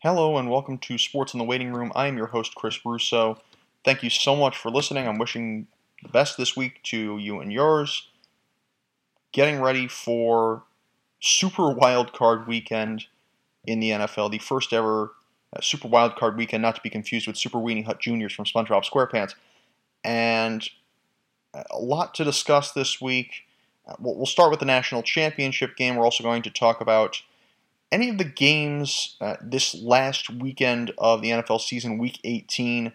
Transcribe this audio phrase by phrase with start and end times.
[0.00, 1.90] Hello and welcome to Sports in the Waiting Room.
[1.92, 3.42] I am your host, Chris Russo.
[3.84, 5.08] Thank you so much for listening.
[5.08, 5.66] I'm wishing
[6.04, 8.06] the best this week to you and yours.
[9.32, 10.62] Getting ready for
[11.18, 13.06] Super Wild Card Weekend
[13.64, 15.14] in the NFL, the first ever
[15.52, 18.44] uh, Super Wild Card Weekend, not to be confused with Super Weenie Hut Juniors from
[18.44, 19.34] SpongeBob SquarePants.
[20.04, 20.70] And
[21.52, 23.46] a lot to discuss this week.
[23.84, 25.96] Uh, we'll start with the national championship game.
[25.96, 27.20] We're also going to talk about
[27.90, 32.92] any of the games uh, this last weekend of the NFL season, Week 18,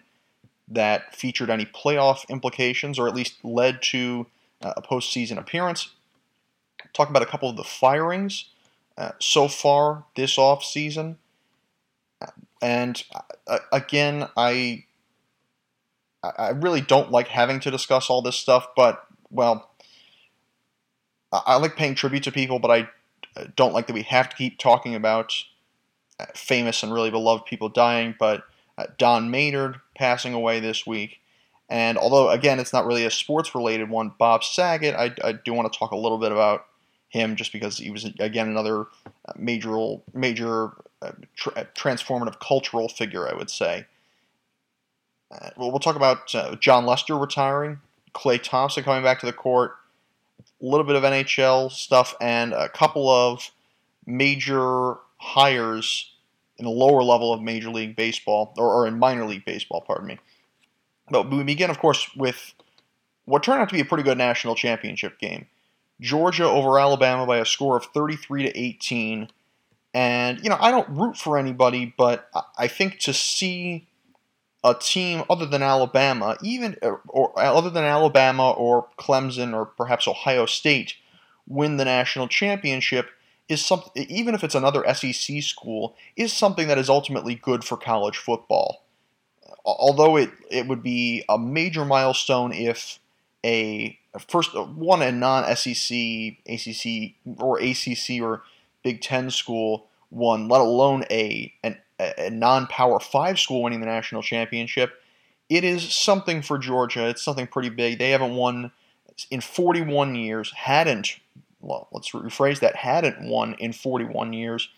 [0.68, 4.26] that featured any playoff implications or at least led to
[4.62, 5.90] uh, a postseason appearance.
[6.92, 8.46] Talk about a couple of the firings
[8.96, 11.18] uh, so far this off season,
[12.62, 13.02] and
[13.48, 14.84] uh, again, I
[16.22, 19.70] I really don't like having to discuss all this stuff, but well,
[21.32, 22.88] I like paying tribute to people, but I
[23.56, 25.32] don't like that we have to keep talking about
[26.20, 28.44] uh, famous and really beloved people dying, but
[28.78, 31.20] uh, Don Maynard passing away this week.
[31.68, 35.54] And although, again, it's not really a sports related one, Bob Saget, I, I do
[35.54, 36.66] want to talk a little bit about
[37.08, 40.72] him just because he was, again, another uh, major, major
[41.36, 43.86] tra- transformative cultural figure, I would say.
[45.30, 47.80] Uh, well, we'll talk about uh, Jon Lester retiring,
[48.14, 49.72] Klay Thompson coming back to the court,
[50.60, 53.50] a little bit of NHL stuff, and a couple of
[54.06, 56.10] major hires
[56.56, 60.06] in the lower level of Major League Baseball, or, or in minor league baseball, pardon
[60.06, 60.18] me.
[61.10, 62.54] But we begin, of course, with
[63.24, 65.46] what turned out to be a pretty good national championship game.
[66.00, 69.28] Georgia over Alabama by a score of 33 to 18.
[69.92, 73.86] And, you know, I don't root for anybody, but I think to see
[74.64, 76.76] a team other than Alabama, even
[77.08, 80.94] or, other than Alabama or Clemson or perhaps Ohio State,
[81.46, 83.10] win the national championship
[83.48, 84.06] is something.
[84.08, 88.82] Even if it's another SEC school, is something that is ultimately good for college football.
[89.66, 92.98] Although it it would be a major milestone if
[93.44, 93.98] a
[94.28, 95.96] first one a non SEC,
[96.46, 98.42] ACC or ACC or
[98.82, 104.22] Big Ten school won, let alone a an a non-power five school winning the national
[104.22, 105.00] championship.
[105.48, 107.06] It is something for Georgia.
[107.06, 107.98] It's something pretty big.
[107.98, 108.72] They haven't won
[109.30, 110.52] in 41 years.
[110.52, 111.18] Hadn't
[111.64, 112.76] well, let's rephrase that.
[112.76, 114.68] Hadn't won in 41 years.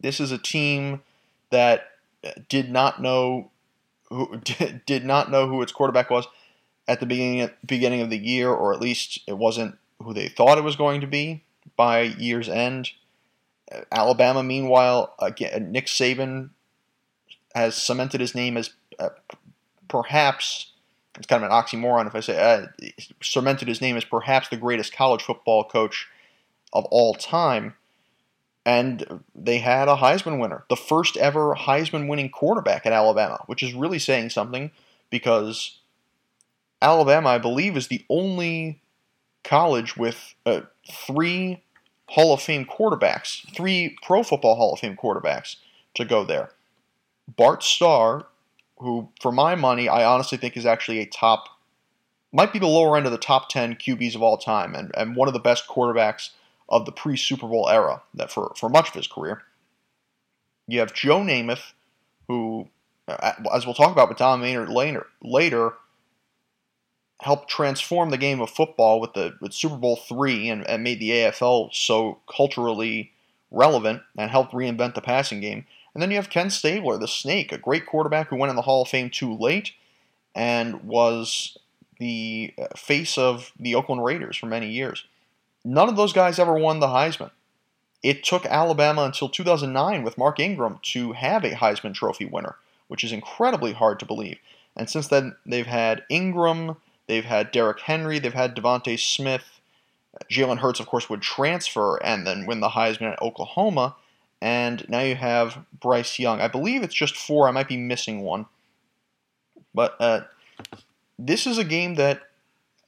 [0.00, 1.02] This is a team
[1.50, 1.90] that
[2.24, 3.50] uh, did not know
[4.08, 4.40] who
[4.86, 6.26] did not know who its quarterback was
[6.88, 10.58] at the beginning beginning of the year, or at least it wasn't who they thought
[10.58, 11.44] it was going to be
[11.76, 12.90] by year's end.
[13.90, 16.50] Alabama, meanwhile, again, Nick Saban
[17.54, 19.10] has cemented his name as uh,
[19.88, 20.72] perhaps
[21.16, 22.66] it's kind of an oxymoron if I say uh,
[23.22, 26.08] cemented his name as perhaps the greatest college football coach
[26.72, 27.74] of all time.
[28.64, 33.62] And they had a Heisman winner, the first ever Heisman winning quarterback at Alabama, which
[33.62, 34.70] is really saying something
[35.10, 35.80] because
[36.80, 38.80] Alabama, I believe, is the only
[39.42, 41.60] college with uh, three
[42.12, 45.56] Hall of Fame quarterbacks, three Pro Football Hall of Fame quarterbacks
[45.94, 46.50] to go there.
[47.26, 48.26] Bart Starr,
[48.78, 51.46] who, for my money, I honestly think is actually a top,
[52.30, 55.16] might be the lower end of the top 10 QBs of all time, and, and
[55.16, 56.30] one of the best quarterbacks
[56.68, 59.42] of the pre Super Bowl era that for, for much of his career.
[60.68, 61.72] You have Joe Namath,
[62.28, 62.68] who,
[63.08, 65.72] uh, as we'll talk about with Don Maynard later, later
[67.22, 71.00] helped transform the game of football with the with Super Bowl three and, and made
[71.00, 73.12] the AFL so culturally
[73.50, 75.66] relevant and helped reinvent the passing game.
[75.94, 78.62] And then you have Ken Stabler, the Snake, a great quarterback who went in the
[78.62, 79.72] Hall of Fame too late
[80.34, 81.56] and was
[81.98, 85.04] the uh, face of the Oakland Raiders for many years.
[85.64, 87.30] None of those guys ever won the Heisman.
[88.02, 92.56] It took Alabama until 2009 with Mark Ingram to have a Heisman Trophy winner,
[92.88, 94.38] which is incredibly hard to believe.
[94.74, 96.76] And since then, they've had Ingram,
[97.12, 98.18] They've had Derrick Henry.
[98.18, 99.60] They've had DeVonta Smith.
[100.30, 103.96] Jalen Hurts, of course, would transfer and then win the Heisman at Oklahoma.
[104.40, 106.40] And now you have Bryce Young.
[106.40, 107.46] I believe it's just four.
[107.46, 108.46] I might be missing one.
[109.74, 110.22] But uh,
[111.18, 112.22] this is a game that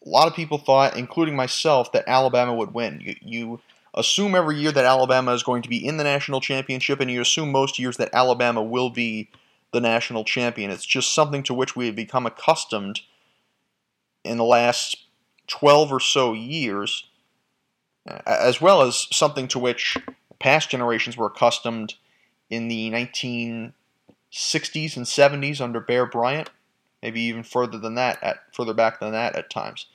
[0.03, 3.03] a lot of people thought, including myself, that Alabama would win.
[3.05, 3.61] You, you
[3.93, 7.21] assume every year that Alabama is going to be in the national championship, and you
[7.21, 9.29] assume most years that Alabama will be
[9.75, 10.71] the national champion.
[10.71, 13.03] It's just something to which we have become accustomed
[14.25, 14.97] in the last
[15.47, 17.05] 12 or so years,
[18.09, 19.97] uh, as well as something to which
[20.39, 21.95] past generations were accustomed
[22.51, 23.73] in the 1960s
[24.97, 26.51] and 70s under Bear Bryant,
[27.03, 29.87] maybe even further than that, at further back than that at times.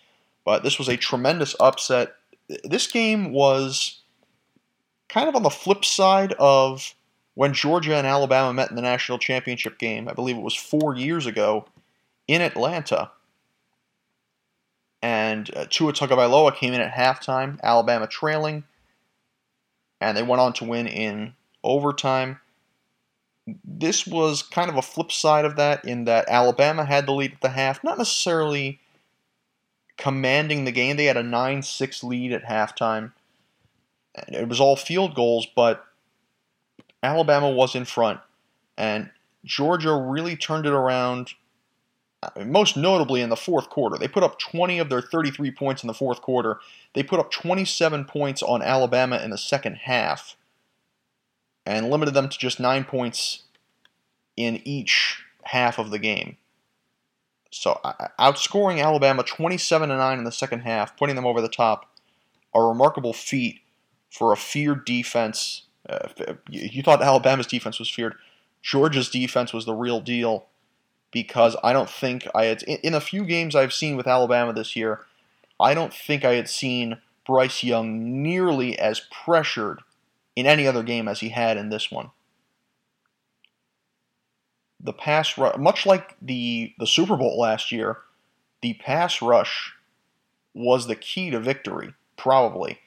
[0.45, 2.15] But this was a tremendous upset.
[2.63, 4.01] This game was
[5.07, 6.95] kind of on the flip side of
[7.35, 10.95] when Georgia and Alabama met in the national championship game, I believe it was four
[10.95, 11.65] years ago,
[12.27, 13.11] in Atlanta.
[15.01, 18.65] And uh, Tua Tagovailoa came in at halftime, Alabama trailing,
[20.01, 22.39] and they went on to win in overtime.
[23.63, 27.33] This was kind of a flip side of that in that Alabama had the lead
[27.33, 28.79] at the half, not necessarily
[29.97, 30.97] commanding the game.
[30.97, 33.13] They had a 9 6 lead at halftime.
[34.27, 35.85] It was all field goals, but
[37.03, 38.19] Alabama was in front.
[38.77, 39.11] And
[39.45, 41.33] Georgia really turned it around,
[42.45, 43.97] most notably in the fourth quarter.
[43.97, 46.59] They put up 20 of their 33 points in the fourth quarter.
[46.93, 50.35] They put up 27 points on Alabama in the second half
[51.65, 53.43] and limited them to just nine points
[54.35, 56.37] in each half of the game.
[57.51, 57.79] So
[58.19, 61.89] outscoring Alabama 27 to 9 in the second half, putting them over the top,
[62.53, 63.61] a remarkable feat
[64.11, 65.63] for a feared defense.
[65.87, 66.09] Uh,
[66.49, 68.15] you thought Alabama's defense was feared.
[68.61, 70.45] Georgia's defense was the real deal
[71.11, 74.75] because I don't think I had in a few games I've seen with Alabama this
[74.75, 75.05] year,
[75.59, 79.81] I don't think I had seen Bryce Young nearly as pressured
[80.35, 82.11] in any other game as he had in this one
[84.79, 87.97] the pass rush, much like the the Super Bowl last year,
[88.61, 89.73] the pass rush
[90.53, 91.93] was the key to victory.
[92.17, 92.79] Probably,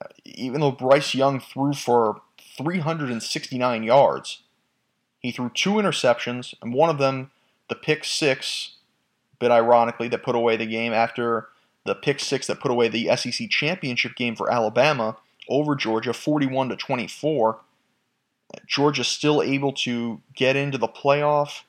[0.00, 2.22] uh, even though Bryce Young threw for
[2.56, 4.42] 369 yards,
[5.18, 7.30] he threw two interceptions, and one of them,
[7.72, 8.72] the pick six,
[9.38, 11.48] bit ironically, that put away the game after
[11.86, 15.16] the pick six that put away the SEC championship game for Alabama
[15.48, 17.60] over Georgia, 41 to 24.
[18.66, 21.62] Georgia still able to get into the playoff,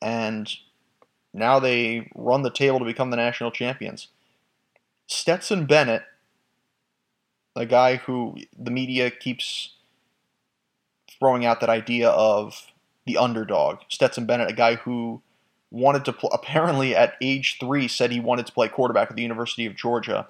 [0.00, 0.54] and
[1.34, 4.06] now they run the table to become the national champions.
[5.08, 6.04] Stetson Bennett,
[7.56, 9.74] a guy who the media keeps
[11.18, 12.70] throwing out that idea of
[13.06, 13.78] the underdog.
[13.88, 15.22] Stetson Bennett, a guy who
[15.70, 19.22] wanted to pl- apparently at age three said he wanted to play quarterback at the
[19.22, 20.26] University of Georgia.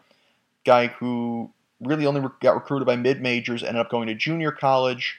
[0.65, 1.51] Guy who
[1.81, 5.19] really only got recruited by mid majors, ended up going to junior college,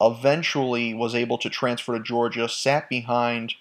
[0.00, 3.54] eventually was able to transfer to Georgia, sat behind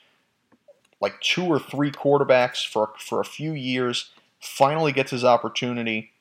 [0.99, 6.11] like two or three quarterbacks for for a few years, finally gets his opportunity,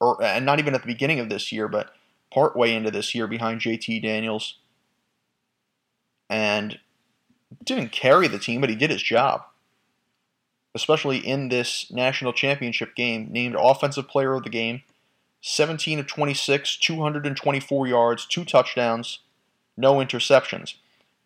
[0.00, 1.90] or and not even at the beginning of this year, but
[2.32, 4.58] partway into this year behind JT Daniels,
[6.28, 6.78] and
[7.62, 9.42] didn't carry the team, but he did his job.
[10.74, 14.82] Especially in this national championship game, named offensive player of the game,
[15.40, 19.20] 17 of 26, 224 yards, two touchdowns,
[19.76, 20.74] no interceptions.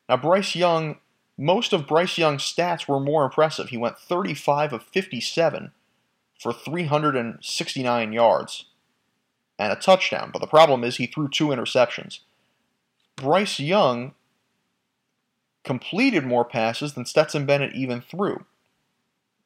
[0.08, 0.98] Now, Bryce Young,
[1.38, 3.68] most of Bryce Young's stats were more impressive.
[3.68, 5.72] He went 35 of 57
[6.38, 8.64] for 369 yards
[9.58, 10.30] and a touchdown.
[10.32, 12.20] But the problem is he threw two interceptions.
[13.16, 14.14] Bryce Young
[15.70, 18.44] completed more passes than Stetson Bennett even threw.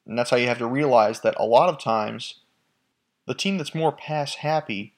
[0.07, 2.37] And that's how you have to realize that a lot of times
[3.27, 4.95] the team that's more pass happy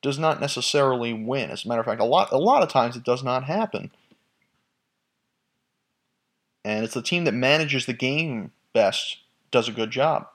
[0.00, 1.50] does not necessarily win.
[1.50, 3.90] As a matter of fact, a lot a lot of times it does not happen.
[6.64, 9.18] And it's the team that manages the game best
[9.50, 10.28] does a good job.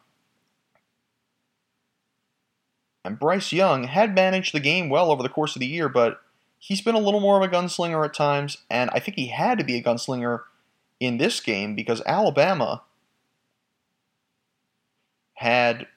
[3.04, 6.22] And Bryce Young had managed the game well over the course of the year, but
[6.60, 9.58] he's been a little more of a gunslinger at times, and I think he had
[9.60, 10.42] to be a gunslinger
[11.00, 12.84] in this game because Alabama
[15.36, 15.88] had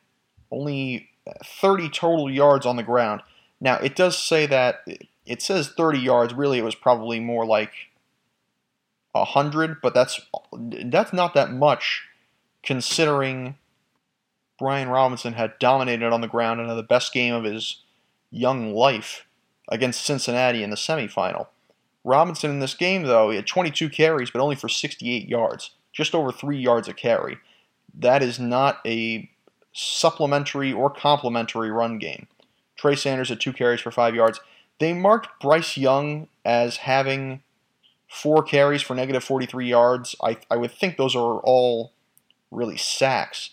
[0.51, 1.09] only
[1.45, 3.23] 30 total yards on the ground.
[3.61, 4.87] Now, it does say that
[5.27, 6.35] it says 30 yards.
[6.35, 7.73] Really, it was probably more like
[9.13, 10.21] 100, but that's
[10.53, 12.03] that's not that much
[12.63, 13.57] considering
[14.59, 17.83] Brian Robinson had dominated on the ground and had the best game of his
[18.31, 19.27] young life
[19.71, 21.47] against Cincinnati in the semifinal.
[22.05, 26.15] Robinson in this game, though, he had 22 carries, but only for 68 yards, just
[26.15, 27.39] over three yards a carry.
[27.99, 29.31] That is not a
[29.73, 32.27] supplementary or complementary run game.
[32.77, 34.41] Trey Sanders had two carries for five yards.
[34.79, 37.43] They marked Bryce Young as having
[38.09, 40.17] four carries for negative 43 yards.
[40.23, 41.93] I, I would think those are all
[42.51, 43.51] really sacks.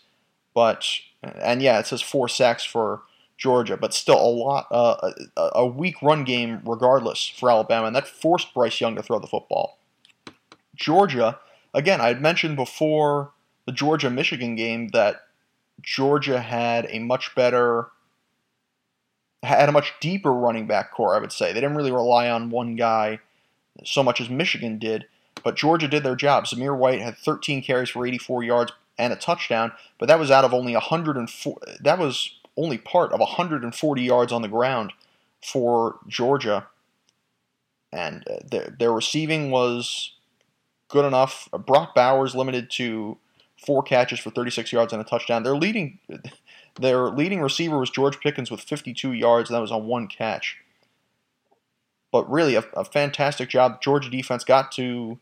[0.53, 0.85] But,
[1.21, 3.01] and yeah, it says four sacks for
[3.37, 7.95] Georgia, but still a lot, uh, a, a weak run game regardless for Alabama, and
[7.95, 9.77] that forced Bryce Young to throw the football.
[10.75, 11.39] Georgia,
[11.73, 13.31] again, I had mentioned before
[13.65, 15.21] the Georgia Michigan game that
[15.81, 17.89] Georgia had a much better,
[19.43, 21.53] had a much deeper running back corps, I would say.
[21.53, 23.19] They didn't really rely on one guy
[23.83, 25.05] so much as Michigan did,
[25.43, 26.45] but Georgia did their job.
[26.45, 30.43] Zamir White had 13 carries for 84 yards and a touchdown, but that was out
[30.43, 31.59] of only 104.
[31.81, 34.93] That was only part of 140 yards on the ground
[35.45, 36.67] for Georgia.
[37.91, 40.13] and uh, their, their receiving was
[40.89, 41.49] good enough.
[41.65, 43.17] Brock Bowers limited to
[43.65, 45.43] four catches for 36 yards and a touchdown.
[45.43, 45.99] Their leading
[46.79, 50.57] their leading receiver was George Pickens with 52 yards, and that was on one catch.
[52.11, 53.81] But really, a, a fantastic job.
[53.81, 55.19] Georgia defense got to.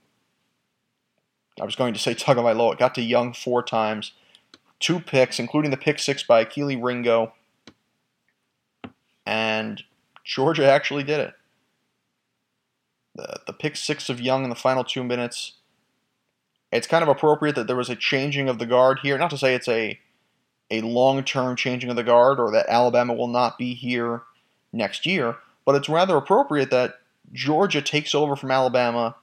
[1.59, 2.77] I was going to say Tagovailoa.
[2.77, 4.11] Got to Young four times,
[4.79, 7.33] two picks, including the pick six by Kelee Ringo.
[9.25, 9.83] And
[10.23, 11.33] Georgia actually did it.
[13.15, 15.53] The, the pick six of Young in the final two minutes.
[16.71, 19.17] It's kind of appropriate that there was a changing of the guard here.
[19.17, 19.99] Not to say it's a
[20.71, 24.23] a long term changing of the guard or that Alabama will not be here
[24.73, 26.99] next year, but it's rather appropriate that
[27.31, 29.15] Georgia takes over from Alabama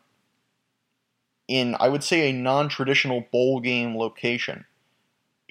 [1.49, 4.65] in, I would say, a non traditional bowl game location.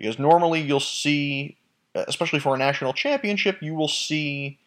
[0.02, 1.58] Because normally you'll see,
[1.94, 4.58] uh, especially for a national championship, you will see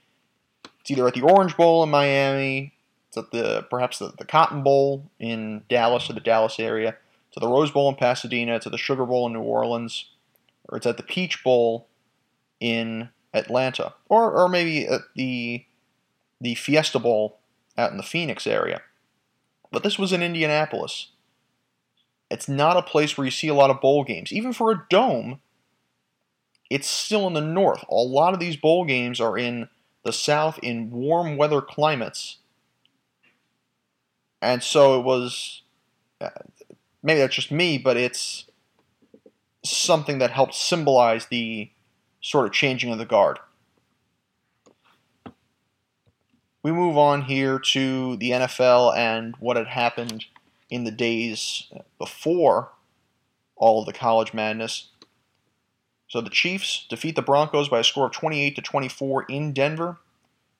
[0.80, 2.72] it's either at the Orange Bowl in Miami,
[3.08, 6.96] it's at the perhaps the, the Cotton Bowl in Dallas or the Dallas area,
[7.32, 10.04] to the Rose Bowl in Pasadena, to the Sugar Bowl in New Orleans,
[10.68, 11.88] or it's at the Peach Bowl
[12.60, 15.64] in Atlanta, or or maybe at the
[16.40, 17.38] the Fiesta Bowl
[17.76, 18.82] out in the Phoenix area.
[19.72, 21.08] But this was in Indianapolis.
[22.34, 24.32] It's not a place where you see a lot of bowl games.
[24.32, 25.40] Even for a dome,
[26.68, 27.84] it's still in the north.
[27.88, 29.68] A lot of these bowl games are in
[30.02, 32.38] the south in warm weather climates.
[34.42, 35.62] And so it was
[36.20, 36.30] uh,
[37.04, 38.46] maybe that's just me, but it's
[39.62, 41.70] something that helped symbolize the
[42.20, 43.38] sort of changing of the guard.
[46.64, 50.24] We move on here to the NFL and what had happened
[50.70, 52.70] in the days before
[53.56, 54.88] all of the college madness.
[56.08, 59.98] So the Chiefs defeat the Broncos by a score of 28 to 24 in Denver.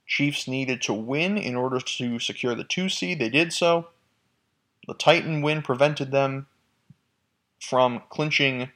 [0.06, 3.18] Chiefs needed to win in order to secure the 2 seed.
[3.18, 3.88] They did so.
[4.86, 6.46] The Titan win prevented them
[7.60, 8.70] from clinching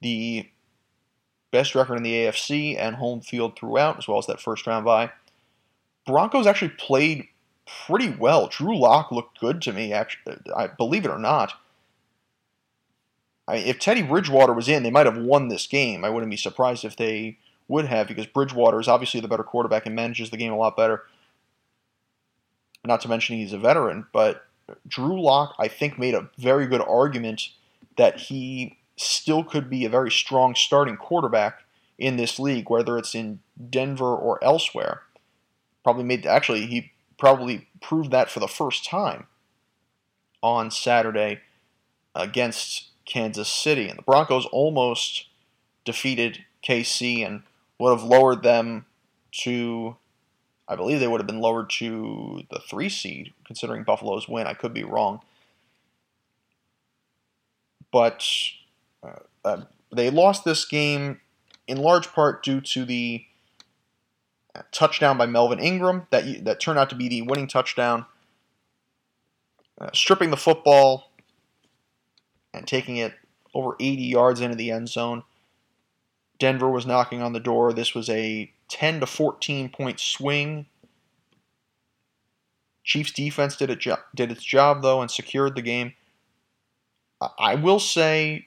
[0.00, 0.48] the
[1.50, 4.84] best record in the AFC and home field throughout, as well as that first round
[4.84, 5.10] bye.
[6.06, 7.28] Broncos actually played
[7.86, 8.48] pretty well.
[8.48, 10.36] Drew Lock looked good to me, actually.
[10.56, 11.54] I believe it or not.
[13.46, 16.04] I, if Teddy Bridgewater was in, they might have won this game.
[16.04, 19.86] I wouldn't be surprised if they would have, because Bridgewater is obviously the better quarterback
[19.86, 21.04] and manages the game a lot better.
[22.84, 24.44] Not to mention he's a veteran, but
[24.86, 27.50] Drew Lock, I think, made a very good argument
[27.96, 31.64] that he still could be a very strong starting quarterback
[31.98, 35.02] in this league, whether it's in Denver or elsewhere.
[35.84, 39.26] Probably made actually he probably proved that for the first time
[40.42, 41.40] on Saturday
[42.14, 45.26] against Kansas City, and the Broncos almost
[45.84, 47.42] defeated KC and
[47.78, 48.86] would have lowered them
[49.30, 49.96] to
[50.68, 54.46] I believe they would have been lowered to the three seed, considering Buffalo's win.
[54.46, 55.22] I could be wrong.
[57.90, 58.22] But
[59.02, 61.22] uh, uh, they lost this game
[61.66, 63.24] in large part due to the
[64.72, 68.06] touchdown by Melvin Ingram that that turned out to be the winning touchdown,
[69.80, 71.10] uh, stripping the football
[72.52, 73.14] and taking it
[73.54, 75.22] over 80 yards into the end zone.
[76.38, 77.72] Denver was knocking on the door.
[77.72, 80.66] This was a 10 to 14 point swing.
[82.84, 85.94] Chiefs defense did it jo- did its job though and secured the game.
[87.38, 88.46] I will say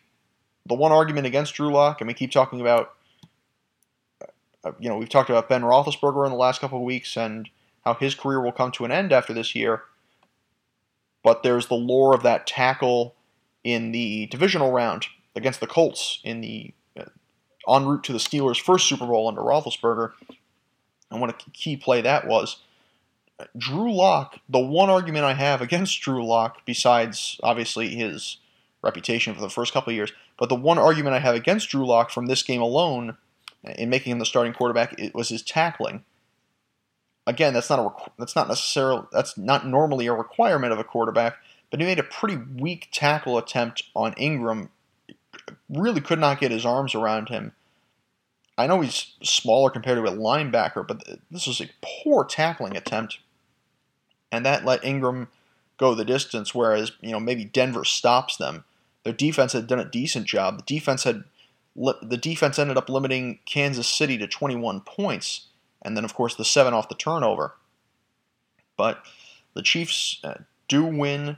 [0.65, 2.93] the one argument against Drew Lock, and we keep talking about,
[4.63, 7.49] uh, you know, we've talked about Ben Roethlisberger in the last couple of weeks and
[7.83, 9.83] how his career will come to an end after this year.
[11.23, 13.15] But there's the lore of that tackle
[13.63, 17.05] in the divisional round against the Colts in the uh,
[17.67, 20.11] en route to the Steelers' first Super Bowl under Roethlisberger.
[21.09, 22.57] And what a key play that was.
[23.57, 28.37] Drew Lock, the one argument I have against Drew Lock, besides obviously his
[28.81, 30.11] reputation for the first couple years.
[30.37, 33.17] But the one argument I have against Drew Lock from this game alone,
[33.63, 36.03] in making him the starting quarterback, it was his tackling.
[37.27, 41.37] Again, that's not a that's not necessarily that's not normally a requirement of a quarterback,
[41.69, 44.69] but he made a pretty weak tackle attempt on Ingram.
[45.69, 47.53] Really could not get his arms around him.
[48.57, 53.19] I know he's smaller compared to a linebacker, but this was a poor tackling attempt,
[54.31, 55.27] and that let Ingram
[55.77, 56.55] go the distance.
[56.55, 58.65] Whereas you know maybe Denver stops them
[59.03, 60.57] their defense had done a decent job.
[60.57, 61.23] The defense had
[61.75, 65.47] the defense ended up limiting Kansas City to 21 points,
[65.81, 67.55] and then of course the seven off the turnover.
[68.77, 69.03] But
[69.53, 71.37] the Chiefs uh, do win.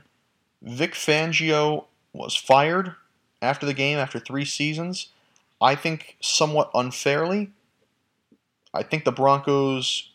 [0.62, 2.94] Vic Fangio was fired
[3.42, 5.08] after the game after three seasons.
[5.60, 7.50] I think somewhat unfairly.
[8.72, 10.10] I think the Broncos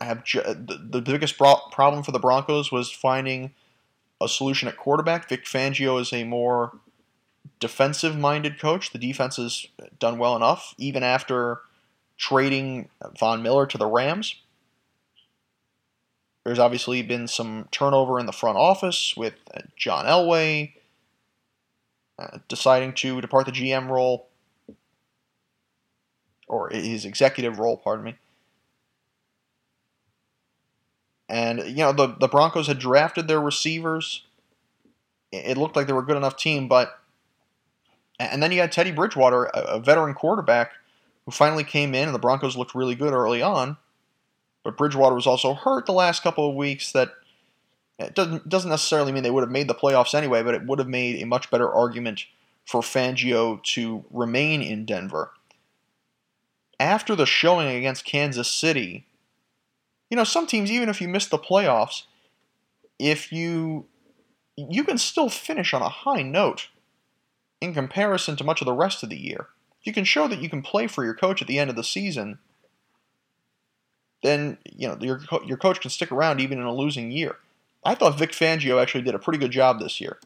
[0.00, 3.52] have ju- the, the biggest pro- problem for the Broncos was finding
[4.20, 5.28] a solution at quarterback.
[5.28, 6.78] Vic Fangio is a more
[7.60, 8.92] defensive minded coach.
[8.92, 9.66] The defense has
[9.98, 11.60] done well enough, even after
[12.16, 14.36] trading Von Miller to the Rams.
[16.44, 20.74] There's obviously been some turnover in the front office with uh, John Elway
[22.18, 24.28] uh, deciding to depart the GM role,
[26.46, 28.16] or his executive role, pardon me.
[31.28, 34.24] And, you know, the, the Broncos had drafted their receivers.
[35.32, 37.00] It looked like they were a good enough team, but.
[38.18, 40.72] And then you had Teddy Bridgewater, a, veteran quarterback,
[41.24, 43.76] who finally came in, and the Broncos looked really good early on.
[44.62, 46.92] But Bridgewater was also hurt the last couple of weeks.
[46.92, 47.12] That
[47.98, 50.78] it doesn't doesn't necessarily mean they would have made the playoffs anyway, but it would
[50.78, 52.26] have made a much better argument
[52.64, 55.32] for Fangio to remain in Denver.
[56.80, 59.06] After the showing against Kansas City,
[60.10, 62.04] you know, some teams, even if you miss the playoffs,
[62.98, 63.86] if you
[64.56, 66.68] you can still finish on a high note
[67.64, 69.48] in comparison to much of the rest of the year.
[69.82, 71.84] You can show that you can play for your coach at the end of the
[71.84, 72.38] season,
[74.24, 77.36] then you know your your coach can stick around even in a losing year.
[77.84, 80.18] I thought Vic Fangio actually did a pretty good job this year.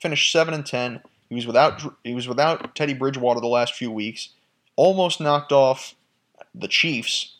[0.00, 1.02] Finished seven and ten.
[1.28, 4.30] He was without he was without Teddy Bridgewater the last few weeks.
[4.76, 5.96] Almost knocked off
[6.54, 7.36] the Chiefs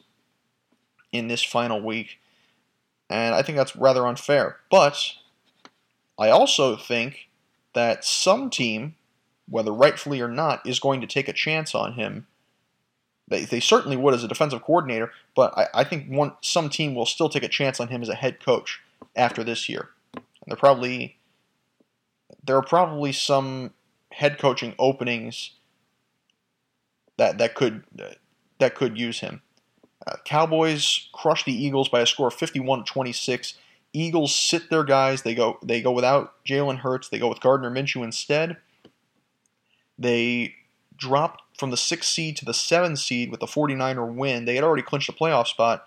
[1.13, 2.19] in this final week,
[3.09, 4.57] and I think that's rather unfair.
[4.73, 5.13] But
[6.19, 7.29] I also think
[7.75, 8.97] that some team,
[9.49, 12.27] whether rightfully or not, is going to take a chance on him
[13.29, 16.95] they, they certainly would as a defensive coordinator, but I, I think one some team
[16.95, 18.83] will still take a chance on him as a head coach
[19.17, 19.91] after this year.
[20.15, 21.17] And they're probably
[22.45, 23.73] there are probably some
[24.13, 25.53] head coaching openings
[27.17, 27.85] that that could
[28.59, 29.41] that could use him.
[30.07, 33.55] Uh, Cowboys crush the Eagles by a score of 51 to 26.
[33.95, 35.23] Eagles sit their guys.
[35.23, 37.09] They go they go without Jalen Hurts.
[37.09, 38.59] They go with Gardner Minshew instead.
[39.99, 40.55] They
[40.97, 44.45] dropped from the sixth seed to the seventh seed with the 49er win.
[44.45, 45.87] They had already clinched a playoff spot,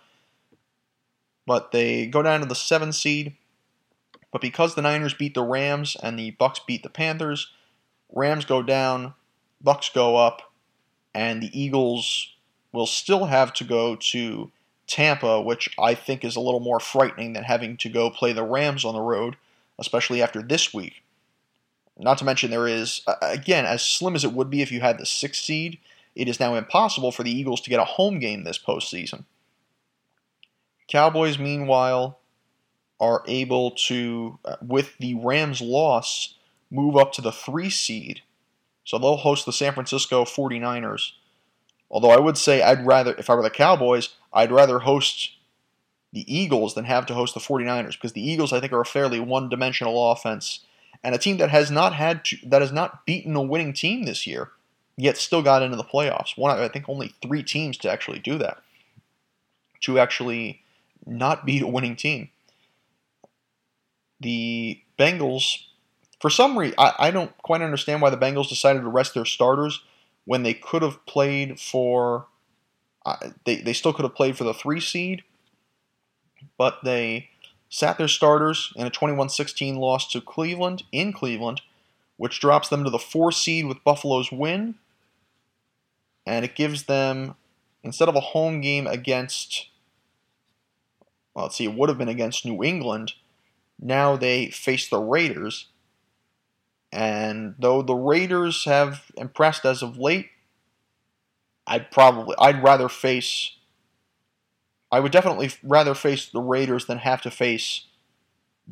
[1.46, 3.36] but they go down to the seventh seed.
[4.32, 7.52] But because the Niners beat the Rams and the Bucks beat the Panthers,
[8.14, 9.14] Rams go down,
[9.62, 10.54] Bucks go up,
[11.14, 12.34] and the Eagles
[12.72, 14.52] will still have to go to
[14.86, 18.44] Tampa, which I think is a little more frightening than having to go play the
[18.44, 19.36] Rams on the road,
[19.80, 21.04] especially after this week.
[22.00, 25.00] Not to mention, there is, again, as slim as it would be if you had
[25.00, 25.80] the sixth seed,
[26.16, 29.26] it is now impossible for the Eagles to get a home game this postseason.
[30.88, 32.20] Cowboys, meanwhile,
[33.00, 36.36] are able to, uh, with the Rams' loss,
[36.70, 38.22] move up to the three seed.
[38.84, 41.12] So they'll host the San Francisco 49ers.
[41.90, 45.32] Although I would say I'd rather, if I were the Cowboys, I'd rather host
[46.14, 48.86] the Eagles than have to host the 49ers because the Eagles, I think, are a
[48.86, 50.62] fairly one dimensional offense
[51.04, 54.04] and a team that has not had to, that has not beaten a winning team
[54.04, 54.52] this year,
[54.98, 56.38] yet still got into the playoffs.
[56.38, 58.58] One, I think, only three teams to actually do that,
[59.82, 60.62] to actually
[61.06, 62.30] not beat a winning team.
[64.20, 65.66] The Bengals,
[66.20, 69.26] for some reason, I, I don't quite understand why the Bengals decided to rest their
[69.26, 69.82] starters
[70.26, 72.26] when they could have played for.
[73.06, 75.24] Uh, they, they still could have played for the three seed,
[76.58, 77.30] but they
[77.70, 81.62] sat their starters in a 21 16 loss to Cleveland in Cleveland,
[82.18, 84.76] which drops them to the four seed with Buffalo's win.
[86.26, 87.36] And it gives them,
[87.84, 89.68] instead of a home game against,
[91.34, 93.14] well, let's see, it would have been against New England,
[93.80, 95.68] now they face the Raiders.
[96.92, 100.30] And though the Raiders have impressed as of late,
[101.68, 103.57] I'd probably I'd rather face
[104.92, 107.86] I would definitely rather face the Raiders than have to face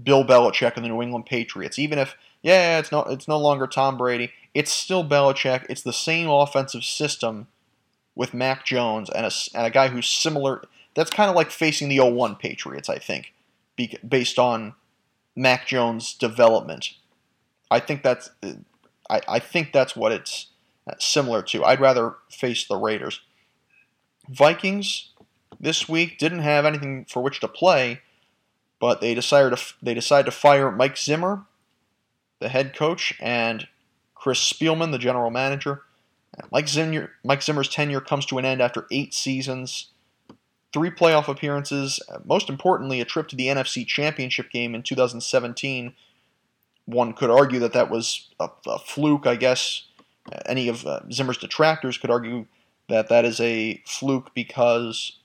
[0.01, 1.79] Bill Belichick and the New England Patriots.
[1.79, 5.65] Even if, yeah, it's no, it's no longer Tom Brady, it's still Belichick.
[5.69, 7.47] It's the same offensive system
[8.15, 10.63] with Mac Jones and a, and a guy who's similar.
[10.93, 13.33] That's kind of like facing the 01 Patriots, I think,
[14.07, 14.73] based on
[15.35, 16.93] Mac Jones' development.
[17.69, 18.29] I think that's,
[19.09, 20.47] I, I think that's what it's
[20.87, 21.65] uh, similar to.
[21.65, 23.19] I'd rather face the Raiders.
[24.29, 25.09] Vikings
[25.59, 28.01] this week didn't have anything for which to play,
[28.79, 31.45] but they decided to they decided to fire Mike Zimmer,
[32.39, 33.67] the head coach, and
[34.13, 35.83] Chris Spielman, the general manager.
[36.51, 36.67] Mike,
[37.23, 39.91] Mike Zimmer's tenure comes to an end after eight seasons,
[40.73, 45.93] three playoff appearances, most importantly, a trip to the NFC Championship game in 2017.
[46.85, 49.83] One could argue that that was a, a fluke, I guess.
[50.45, 52.45] Any of uh, Zimmer's detractors could argue
[52.89, 55.17] that that is a fluke because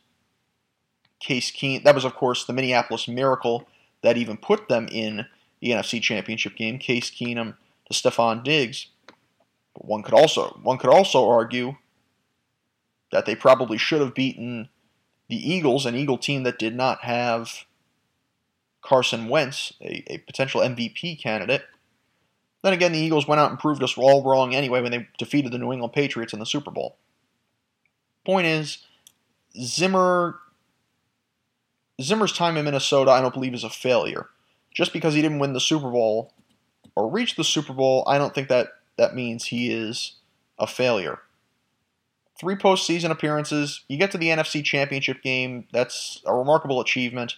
[1.21, 1.85] Case Keenum.
[1.85, 3.69] That was, of course, the Minneapolis Miracle
[4.03, 5.27] that even put them in
[5.61, 6.79] the NFC Championship game.
[6.79, 7.57] Case Keenum
[7.91, 8.89] to Stefon Diggs.
[9.75, 11.77] But one could also one could also argue
[13.13, 14.69] that they probably should have beaten
[15.29, 17.65] the Eagles, an Eagle team that did not have
[18.83, 21.63] Carson Wentz, a, a potential MVP candidate.
[22.63, 25.53] Then again, the Eagles went out and proved us all wrong anyway when they defeated
[25.53, 26.97] the New England Patriots in the Super Bowl.
[28.25, 28.79] Point is,
[29.59, 30.39] Zimmer
[32.01, 34.29] Zimmer's time in Minnesota, I don't believe, is a failure.
[34.75, 36.33] Just because he didn't win the Super Bowl
[36.95, 40.17] or reach the Super Bowl, I don't think that that means he is
[40.59, 41.21] a failure.
[42.39, 43.85] Three postseason appearances.
[43.89, 45.67] You get to the NFC Championship game.
[45.73, 47.37] That's a remarkable achievement.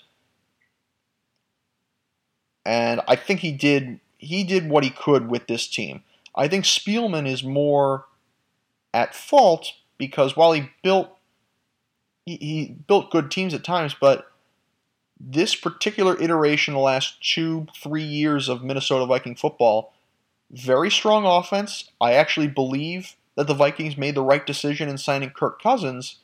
[2.64, 6.05] And I think he did he did what he could with this team.
[6.37, 8.07] I think Spielman is more
[8.94, 11.16] at fault because while he built
[12.25, 14.32] he, he built good teams at times, but
[15.25, 19.95] this particular iteration, the last two, three years of Minnesota Viking football,
[20.51, 21.91] very strong offense.
[22.01, 26.17] I actually believe that the Vikings made the right decision in signing Kirk Cousins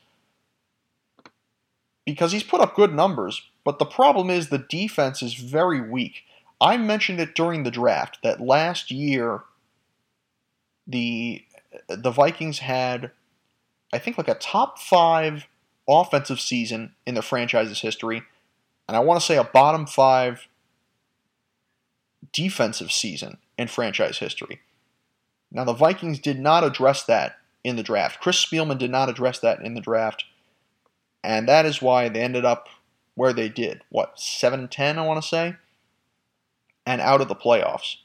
[2.04, 6.24] because he's put up good numbers, but the problem is the defense is very weak.
[6.60, 9.42] I mentioned it during the draft that last year
[10.86, 11.44] the
[11.88, 13.12] the Vikings had
[13.92, 15.46] I think like a top 5
[15.88, 18.22] offensive season in the franchise's history
[18.88, 20.48] and I want to say a bottom 5
[22.32, 24.60] defensive season in franchise history.
[25.50, 28.20] Now, the Vikings did not address that in the draft.
[28.20, 30.24] Chris Spielman did not address that in the draft.
[31.22, 32.68] And that is why they ended up
[33.14, 33.82] where they did.
[33.90, 35.56] What, 7 10, I want to say?
[36.86, 37.96] And out of the playoffs.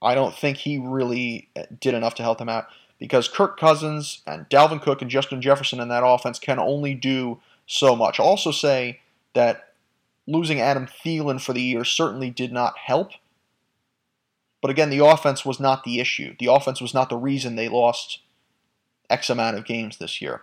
[0.00, 2.66] I don't think he really eh, did enough to help them out
[2.98, 7.40] because Kirk Cousins and Dalvin Cook and Justin Jefferson in that offense can only do
[7.68, 8.18] so much.
[8.18, 8.98] Also say
[9.34, 9.74] that
[10.26, 13.12] losing Adam Thielen for the year certainly did not help
[14.60, 16.34] but again, the offense was not the issue.
[16.38, 18.20] The offense was not the reason they lost
[19.08, 20.42] X amount of games this year.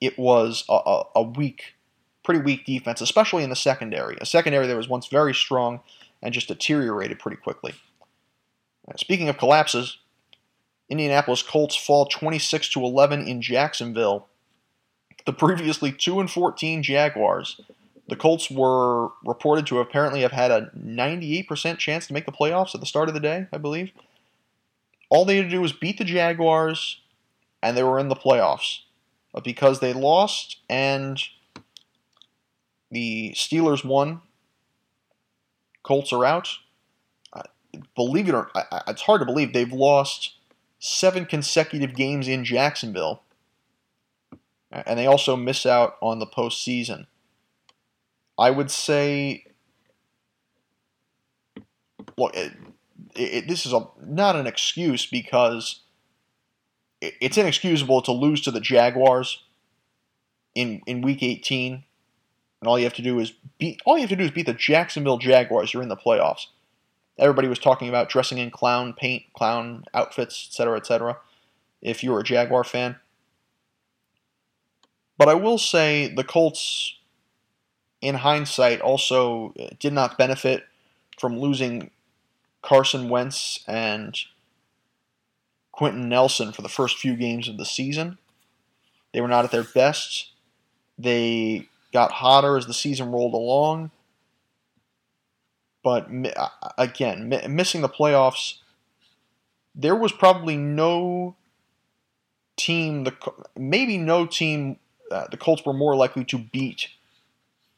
[0.00, 1.74] It was a, a, a weak,
[2.24, 4.16] pretty weak defense, especially in the secondary.
[4.20, 5.80] A secondary that was once very strong
[6.20, 7.74] and just deteriorated pretty quickly.
[8.96, 9.98] Speaking of collapses,
[10.88, 14.26] Indianapolis Colts fall 26 to 11 in Jacksonville.
[15.24, 17.60] The previously 2 and 14 Jaguars
[18.08, 22.74] the Colts were reported to apparently have had a 98% chance to make the playoffs
[22.74, 23.92] at the start of the day, I believe.
[25.08, 27.00] All they had to do was beat the Jaguars,
[27.62, 28.80] and they were in the playoffs.
[29.32, 31.22] But because they lost and
[32.90, 34.20] the Steelers won,
[35.82, 36.48] Colts are out.
[37.94, 40.34] believe it or not, it's hard to believe they've lost
[40.78, 43.22] seven consecutive games in Jacksonville,
[44.72, 47.06] and they also miss out on the postseason.
[48.38, 49.44] I would say,
[52.16, 52.52] look, it,
[53.14, 55.80] it, this is a, not an excuse because
[57.00, 59.44] it, it's inexcusable to lose to the Jaguars
[60.54, 61.84] in in Week 18,
[62.60, 63.80] and all you have to do is beat.
[63.84, 65.72] All you have to do is beat the Jacksonville Jaguars.
[65.72, 66.46] You're in the playoffs.
[67.18, 71.18] Everybody was talking about dressing in clown paint, clown outfits, etc., etc.
[71.82, 72.96] If you were a Jaguar fan,
[75.22, 76.96] but I will say the Colts
[78.00, 80.64] in hindsight, also uh, did not benefit
[81.16, 81.92] from losing
[82.60, 84.18] Carson Wentz and
[85.70, 88.18] Quenton Nelson for the first few games of the season.
[89.12, 90.32] They were not at their best.
[90.98, 93.92] They got hotter as the season rolled along.
[95.84, 98.54] But uh, again, missing the playoffs,
[99.72, 101.36] there was probably no
[102.56, 103.14] team, the
[103.56, 104.78] maybe no team
[105.30, 106.88] the Colts were more likely to beat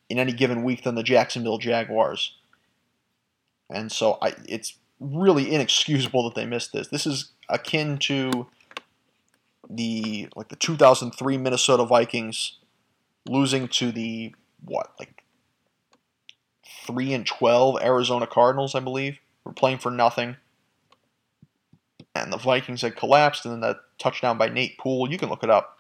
[0.09, 2.37] in any given week than the Jacksonville Jaguars.
[3.71, 6.89] And so I, it's really inexcusable that they missed this.
[6.89, 8.47] This is akin to
[9.69, 12.59] the like the 2003 Minnesota Vikings
[13.27, 15.25] losing to the what like
[16.87, 19.19] 3 and 12 Arizona Cardinals, I believe.
[19.45, 20.37] Were playing for nothing.
[22.15, 25.43] And the Vikings had collapsed and then that touchdown by Nate Poole, you can look
[25.43, 25.74] it up.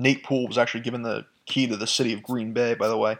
[0.00, 2.96] Nate Poole was actually given the key to the city of Green Bay, by the
[2.96, 3.18] way.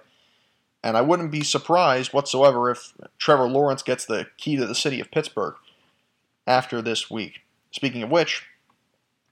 [0.83, 4.99] And I wouldn't be surprised whatsoever if Trevor Lawrence gets the key to the city
[4.99, 5.55] of Pittsburgh
[6.47, 7.43] after this week.
[7.71, 8.47] Speaking of which,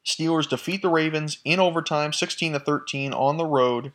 [0.04, 3.92] Steelers defeat the Ravens in overtime 16 to 13 on the road.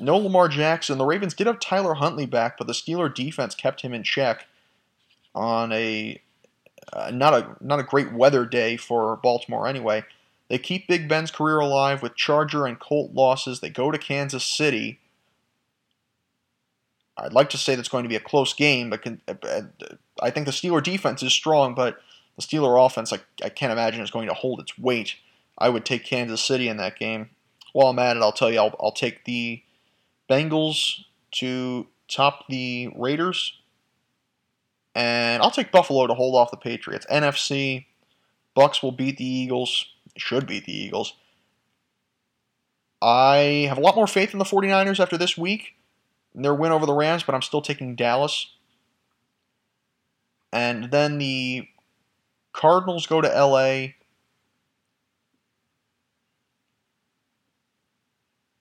[0.00, 0.98] No Lamar Jackson.
[0.98, 4.46] The Ravens did have Tyler Huntley back, but the Steeler defense kept him in check
[5.34, 6.20] on a
[6.92, 10.04] uh, not a not a great weather day for Baltimore anyway.
[10.54, 13.58] They keep Big Ben's career alive with Charger and Colt losses.
[13.58, 15.00] They go to Kansas City.
[17.18, 19.62] I'd like to say that's going to be a close game, but can, uh,
[20.22, 21.98] I think the Steeler defense is strong, but
[22.36, 25.16] the Steeler offense, I, I can't imagine is going to hold its weight.
[25.58, 27.30] I would take Kansas City in that game.
[27.72, 29.60] While I'm at it, I'll tell you, I'll, I'll take the
[30.30, 33.58] Bengals to top the Raiders,
[34.94, 37.06] and I'll take Buffalo to hold off the Patriots.
[37.10, 37.86] NFC,
[38.54, 39.86] Bucks will beat the Eagles.
[40.16, 41.14] Should beat the Eagles.
[43.02, 45.74] I have a lot more faith in the 49ers after this week
[46.34, 48.48] their win over the Rams, but I'm still taking Dallas.
[50.52, 51.68] And then the
[52.52, 53.94] Cardinals go to LA.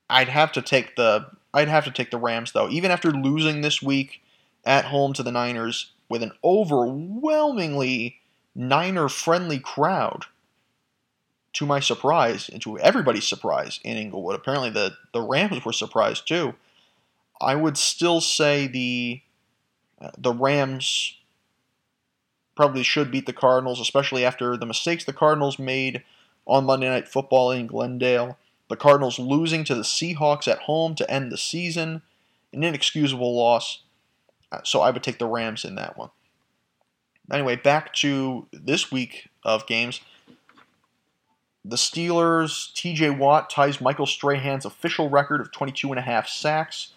[0.09, 2.69] I'd have to take the I'd have to take the Rams though.
[2.69, 4.21] Even after losing this week
[4.65, 8.19] at home to the Niners with an overwhelmingly
[8.55, 10.25] Niner friendly crowd.
[11.53, 14.35] To my surprise, and to everybody's surprise in Inglewood.
[14.35, 16.55] Apparently the, the Rams were surprised too.
[17.39, 19.21] I would still say the
[20.01, 21.17] uh, the Rams
[22.55, 26.03] probably should beat the Cardinals, especially after the mistakes the Cardinals made
[26.45, 28.37] on Monday Night Football in Glendale.
[28.69, 32.01] The Cardinals losing to the Seahawks at home to end the season,
[32.51, 33.83] an inexcusable loss.
[34.51, 36.09] Uh, so I would take the Rams in that one.
[37.31, 40.01] Anyway, back to this week of games.
[41.65, 46.89] The Steelers, TJ Watt ties Michael Strahan's official record of 22 and a half sacks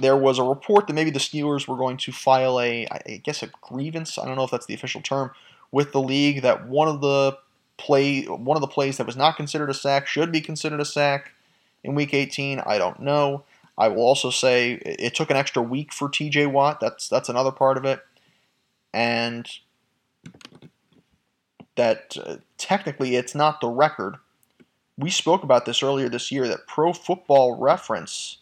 [0.00, 3.42] there was a report that maybe the Steelers were going to file a, I guess,
[3.42, 4.18] a grievance.
[4.18, 5.30] I don't know if that's the official term
[5.70, 7.38] with the league that one of the
[7.76, 10.84] play, one of the plays that was not considered a sack should be considered a
[10.84, 11.32] sack
[11.84, 12.60] in Week 18.
[12.60, 13.44] I don't know.
[13.76, 16.46] I will also say it took an extra week for T.J.
[16.46, 16.80] Watt.
[16.80, 18.00] That's that's another part of it,
[18.92, 19.48] and
[21.78, 24.16] that uh, technically it's not the record.
[24.98, 28.38] We spoke about this earlier this year that Pro Football Reference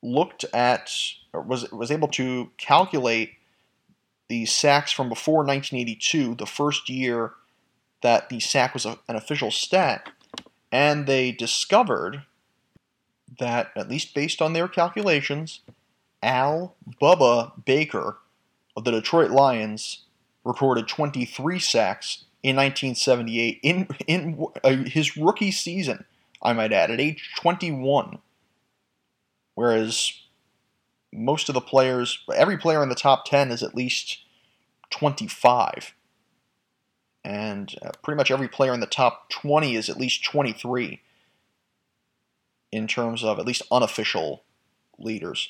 [0.00, 0.90] looked at
[1.32, 3.32] or was was able to calculate
[4.28, 7.32] the sacks from before 1982, the first year
[8.02, 10.08] that the sack was a, an official stat,
[10.70, 12.22] and they discovered
[13.40, 15.60] that at least based on their calculations,
[16.22, 18.18] Al Bubba Baker
[18.76, 20.03] of the Detroit Lions
[20.44, 26.04] recorded 23 sacks in 1978 in in uh, his rookie season.
[26.42, 28.18] I might add at age 21.
[29.54, 30.12] Whereas
[31.12, 34.18] most of the players, every player in the top 10 is at least
[34.90, 35.94] 25.
[37.24, 41.00] And uh, pretty much every player in the top 20 is at least 23
[42.70, 44.42] in terms of at least unofficial
[44.98, 45.48] leaders.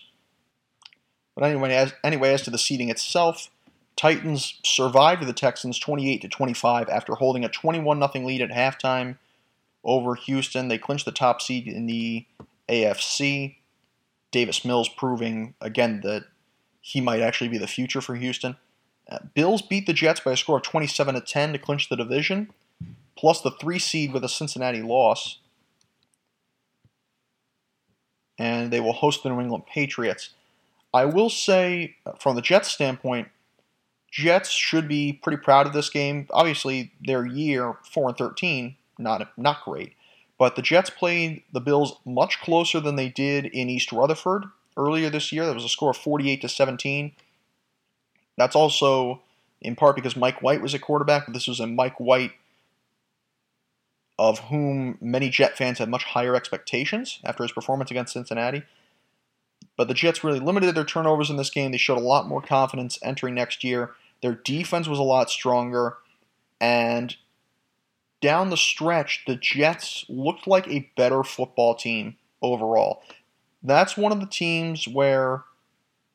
[1.34, 3.48] But anyway, as, anyway, as to the seeding itself,
[3.96, 9.18] Titans survived the Texans 28 to 25 after holding a 21 0 lead at halftime
[9.84, 10.68] over Houston.
[10.68, 12.26] They clinched the top seed in the
[12.68, 13.56] AFC.
[14.32, 16.24] Davis Mills proving again that
[16.80, 18.56] he might actually be the future for Houston.
[19.08, 21.96] Uh, Bills beat the Jets by a score of 27 to 10 to clinch the
[21.96, 22.52] division,
[23.16, 25.38] plus the three seed with a Cincinnati loss.
[28.38, 30.30] And they will host the New England Patriots.
[30.92, 33.28] I will say, uh, from the Jets' standpoint,
[34.14, 36.28] Jets should be pretty proud of this game.
[36.30, 39.94] Obviously, their year four and thirteen, not not great.
[40.38, 44.44] But the Jets played the Bills much closer than they did in East Rutherford
[44.76, 45.44] earlier this year.
[45.46, 47.12] There was a score of 48 to 17.
[48.36, 49.20] That's also
[49.60, 51.26] in part because Mike White was a quarterback.
[51.32, 52.32] This was a Mike White
[54.16, 58.62] of whom many Jet fans had much higher expectations after his performance against Cincinnati.
[59.76, 61.72] But the Jets really limited their turnovers in this game.
[61.72, 63.90] They showed a lot more confidence entering next year.
[64.24, 65.98] Their defense was a lot stronger.
[66.58, 67.14] And
[68.22, 73.02] down the stretch, the Jets looked like a better football team overall.
[73.62, 75.44] That's one of the teams where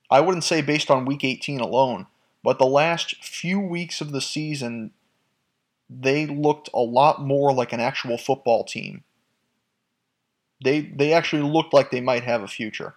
[0.09, 2.07] I wouldn't say based on week 18 alone,
[2.43, 4.89] but the last few weeks of the season,
[5.87, 9.03] they looked a lot more like an actual football team.
[10.63, 12.95] They, they actually looked like they might have a future.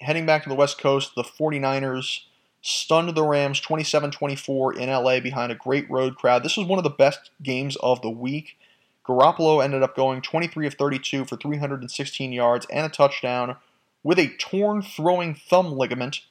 [0.00, 2.20] Heading back to the West Coast, the 49ers
[2.66, 6.42] stunned the Rams 27 24 in LA behind a great road crowd.
[6.42, 8.58] This was one of the best games of the week.
[9.06, 13.56] Garoppolo ended up going 23 of 32 for 316 yards and a touchdown
[14.02, 16.22] with a torn throwing thumb ligament.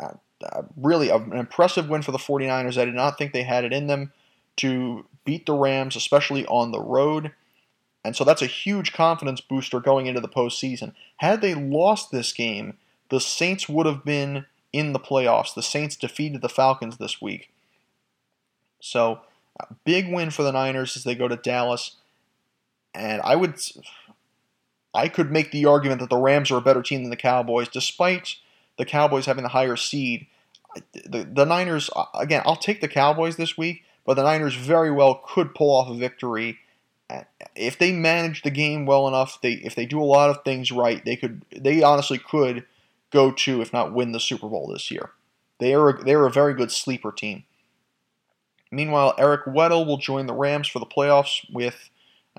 [0.00, 2.76] Uh, really an impressive win for the 49ers.
[2.76, 4.12] I did not think they had it in them
[4.56, 7.30] to beat the Rams, especially on the road.
[8.04, 10.92] And so that's a huge confidence booster going into the postseason.
[11.18, 12.78] Had they lost this game,
[13.10, 15.54] the Saints would have been in the playoffs.
[15.54, 17.50] The Saints defeated the Falcons this week.
[18.80, 19.20] So
[19.84, 21.96] big win for the Niners as they go to Dallas.
[22.94, 23.54] And I would,
[24.94, 27.68] I could make the argument that the Rams are a better team than the Cowboys,
[27.68, 28.36] despite
[28.78, 30.26] the Cowboys having the higher seed.
[31.06, 34.90] The, the Niners, uh, again, I'll take the Cowboys this week, but the Niners very
[34.90, 36.58] well could pull off a victory.
[37.54, 40.72] If they manage the game well enough, they if they do a lot of things
[40.72, 42.64] right, they could they honestly could
[43.12, 45.10] go to if not win the Super Bowl this year.
[45.58, 47.44] They are they are a very good sleeper team.
[48.70, 51.90] Meanwhile, Eric Weddle will join the Rams for the playoffs with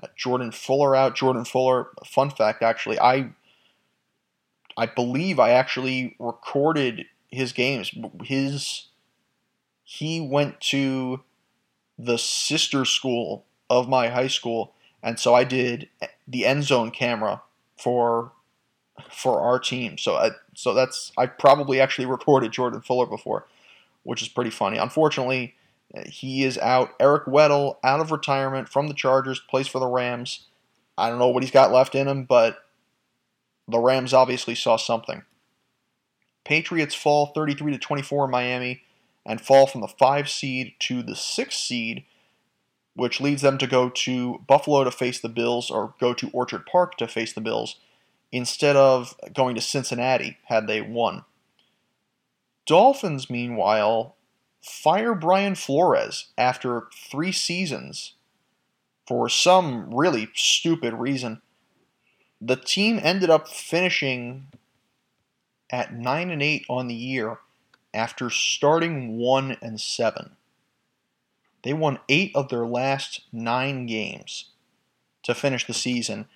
[0.02, 1.14] uh, Jordan Fuller out.
[1.14, 3.30] Jordan Fuller, fun fact actually, I
[4.76, 7.92] I believe I actually recorded his games.
[8.24, 8.88] His
[9.84, 11.22] he went to
[11.98, 15.88] the sister school of my high school, and so I did
[16.26, 17.42] the end zone camera
[17.78, 18.32] for
[19.10, 19.98] for our team.
[19.98, 23.46] So I, so that's I probably actually recorded Jordan Fuller before,
[24.02, 24.78] which is pretty funny.
[24.78, 25.54] Unfortunately,
[26.06, 26.94] he is out.
[26.98, 30.46] Eric Weddle out of retirement from the Chargers, plays for the Rams.
[30.96, 32.58] I don't know what he's got left in him, but
[33.68, 35.22] the Rams obviously saw something.
[36.44, 38.82] Patriots fall 33 to 24 in Miami
[39.24, 42.04] and fall from the 5 seed to the 6 seed,
[42.94, 46.66] which leads them to go to Buffalo to face the Bills or go to Orchard
[46.66, 47.76] Park to face the Bills
[48.34, 51.24] instead of going to Cincinnati had they won.
[52.66, 54.16] Dolphins, meanwhile,
[54.60, 58.14] fire Brian Flores after three seasons
[59.06, 61.42] for some really stupid reason.
[62.40, 64.48] The team ended up finishing
[65.70, 67.38] at 9 and 8 on the year
[67.92, 70.32] after starting 1 and 7.
[71.62, 74.46] They won 8 of their last 9 games
[75.22, 76.26] to finish the season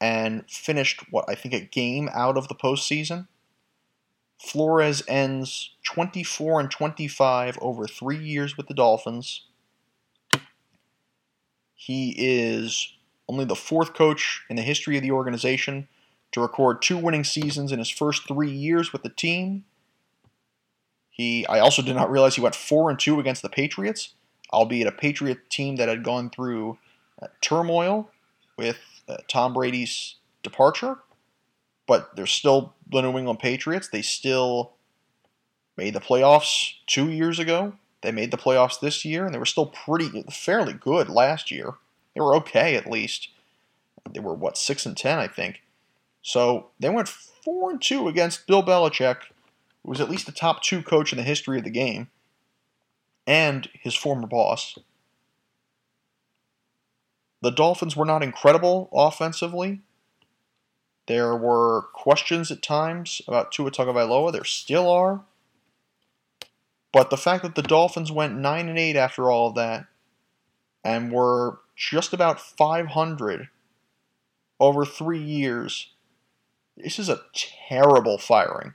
[0.00, 3.28] and finished what I think a game out of the postseason.
[4.38, 9.42] Flores ends 24 and 25 over three years with the Dolphins.
[11.74, 12.92] He is
[13.28, 15.88] only the fourth coach in the history of the organization
[16.32, 19.64] to record two winning seasons in his first three years with the team.
[21.10, 24.14] He, I also did not realize he went four and two against the Patriots,
[24.52, 26.78] albeit a Patriot team that had gone through
[27.22, 28.10] uh, turmoil
[28.58, 28.78] with
[29.08, 30.98] uh, Tom Brady's departure
[31.86, 33.88] but they're still the New England Patriots.
[33.88, 34.72] They still
[35.76, 37.74] made the playoffs two years ago.
[38.02, 41.74] They made the playoffs this year, and they were still pretty fairly good last year.
[42.14, 43.28] They were okay at least.
[44.12, 45.62] They were what six and ten, I think.
[46.22, 49.18] So they went four and two against Bill Belichick,
[49.82, 52.08] who was at least the top two coach in the history of the game,
[53.26, 54.78] and his former boss.
[57.42, 59.82] The Dolphins were not incredible offensively,
[61.06, 64.32] there were questions at times about Tua Tagovailoa.
[64.32, 65.22] There still are.
[66.92, 69.86] But the fact that the Dolphins went 9 and 8 after all of that
[70.82, 73.48] and were just about 500
[74.58, 75.90] over 3 years.
[76.76, 77.22] This is a
[77.68, 78.74] terrible firing.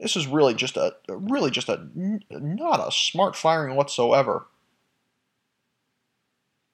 [0.00, 4.46] This is really just a really just a not a smart firing whatsoever.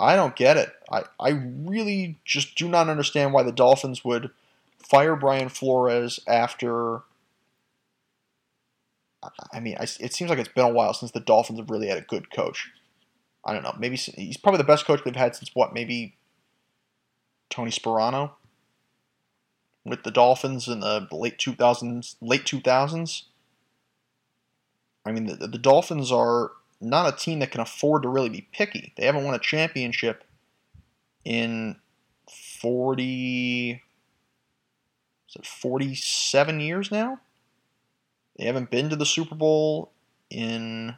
[0.02, 0.72] I don't get it.
[0.90, 4.30] I, I really just do not understand why the Dolphins would
[4.78, 7.02] fire Brian Flores after.
[9.52, 11.98] I mean, it seems like it's been a while since the Dolphins have really had
[11.98, 12.72] a good coach.
[13.44, 13.74] I don't know.
[13.78, 15.72] Maybe he's probably the best coach they've had since what?
[15.72, 16.16] Maybe
[17.48, 18.32] Tony Sparano
[19.84, 22.16] with the Dolphins in the late 2000s.
[22.20, 23.22] Late 2000s.
[25.06, 26.50] I mean, the, the Dolphins are
[26.82, 28.92] not a team that can afford to really be picky.
[28.96, 30.24] They haven't won a championship
[31.24, 31.76] in
[32.28, 33.82] 40
[35.32, 37.18] is it 47 years now?
[38.36, 39.92] They haven't been to the Super Bowl
[40.28, 40.94] in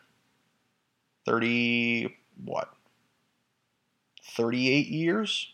[1.24, 2.72] 30 what?
[4.22, 5.52] 38 years?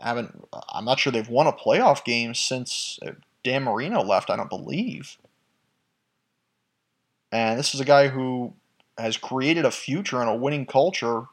[0.00, 3.12] I haven't I'm not sure they've won a playoff game since uh,
[3.44, 5.18] Dan Marino left, I don't believe.
[7.32, 8.54] And this is a guy who
[8.98, 11.26] has created a future and a winning culture,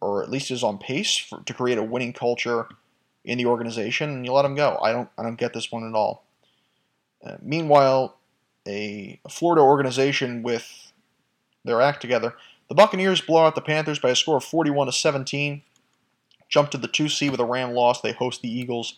[0.00, 2.68] or at least is on pace for, to create a winning culture
[3.24, 4.78] in the organization, and you let him go.
[4.82, 6.24] I don't I don't get this one at all.
[7.24, 8.16] Uh, meanwhile,
[8.66, 10.92] a, a Florida organization with
[11.64, 12.34] their act together,
[12.68, 15.62] the Buccaneers blow out the Panthers by a score of 41 to 17.
[16.48, 18.00] Jump to the two C with a Ram loss.
[18.00, 18.94] They host the Eagles.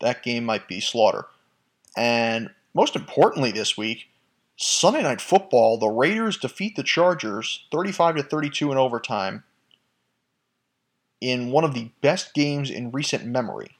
[0.00, 1.26] That game might be slaughter.
[1.96, 4.08] And most importantly this week,
[4.62, 9.42] Sunday night football, the Raiders defeat the Chargers 35 to 32 in overtime
[11.18, 13.78] in one of the best games in recent memory.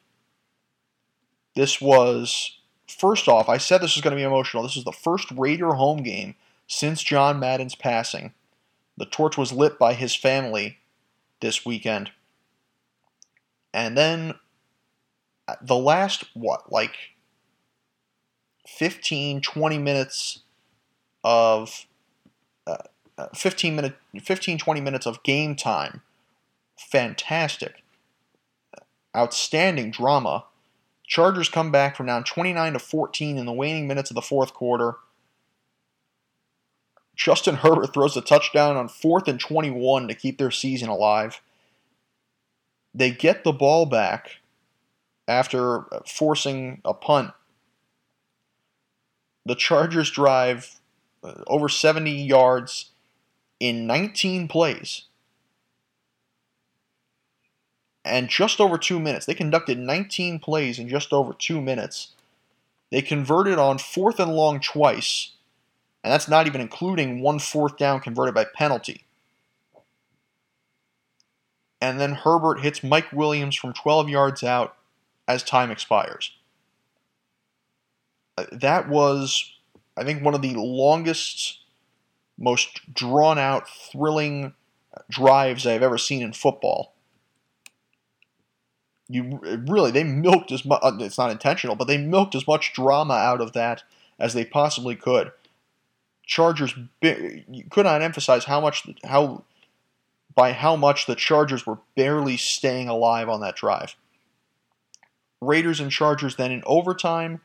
[1.54, 4.62] This was, first off, I said this was going to be emotional.
[4.62, 6.34] This is the first Raider home game
[6.66, 8.32] since John Madden's passing.
[8.96, 10.78] The torch was lit by his family
[11.40, 12.10] this weekend.
[13.74, 14.32] And then
[15.46, 16.96] uh, the last, what, like
[18.66, 20.40] 15, 20 minutes
[21.22, 21.86] of
[22.66, 22.76] uh,
[23.18, 26.02] uh 15 minute 15 20 minutes of game time.
[26.76, 27.82] Fantastic.
[29.16, 30.44] Outstanding drama.
[31.06, 34.54] Chargers come back from down 29 to 14 in the waning minutes of the fourth
[34.54, 34.94] quarter.
[37.16, 41.42] Justin herbert throws a touchdown on fourth and 21 to keep their season alive.
[42.94, 44.38] They get the ball back
[45.28, 47.32] after forcing a punt.
[49.44, 50.79] The chargers drive
[51.22, 52.90] uh, over 70 yards
[53.58, 55.04] in 19 plays
[58.04, 59.26] and just over two minutes.
[59.26, 62.12] They conducted 19 plays in just over two minutes.
[62.90, 65.32] They converted on fourth and long twice,
[66.02, 69.04] and that's not even including one fourth down converted by penalty.
[71.80, 74.76] And then Herbert hits Mike Williams from 12 yards out
[75.26, 76.32] as time expires.
[78.36, 79.54] Uh, that was
[80.00, 81.58] I think one of the longest,
[82.38, 84.54] most drawn out, thrilling
[85.10, 86.94] drives I've ever seen in football.
[89.08, 90.80] You really they milked as much.
[90.82, 93.82] Uh, it's not intentional, but they milked as much drama out of that
[94.18, 95.32] as they possibly could.
[96.24, 99.44] Chargers you could not emphasize how much how
[100.34, 103.96] by how much the Chargers were barely staying alive on that drive.
[105.42, 107.40] Raiders and Chargers then in overtime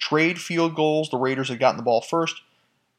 [0.00, 1.10] trade field goals.
[1.10, 2.42] The Raiders had gotten the ball first.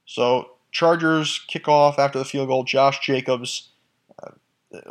[0.06, 2.64] So Chargers kick off after the field goal.
[2.64, 3.70] Josh Jacobs.
[4.24, 4.32] Uh,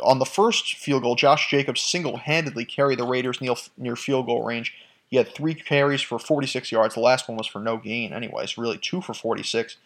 [0.03, 4.27] on the first field goal, Josh Jacobs single handedly carried the Raiders near, near field
[4.27, 4.75] goal range.
[5.07, 6.93] He had three carries for 46 yards.
[6.93, 8.57] The last one was for no gain, anyways.
[8.57, 9.77] Really, two for 46.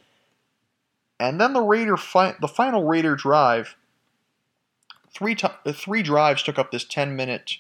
[1.20, 3.76] And then the Raider, fi- the final Raider drive,
[5.12, 5.36] three
[5.72, 7.58] three drives took up this 10 minute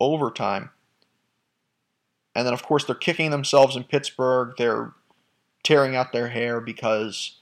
[0.00, 0.70] overtime.
[2.34, 4.54] And then, of course, they're kicking themselves in Pittsburgh.
[4.58, 4.92] They're
[5.64, 7.36] tearing out their hair because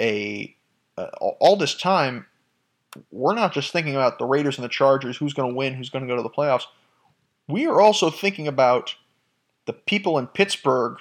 [0.00, 0.56] a
[0.96, 2.26] uh, all this time
[3.10, 5.90] we're not just thinking about the Raiders and the Chargers, who's going to win, who's
[5.90, 6.64] going to go to the playoffs.
[7.48, 8.96] We are also thinking about
[9.66, 10.96] the people in Pittsburgh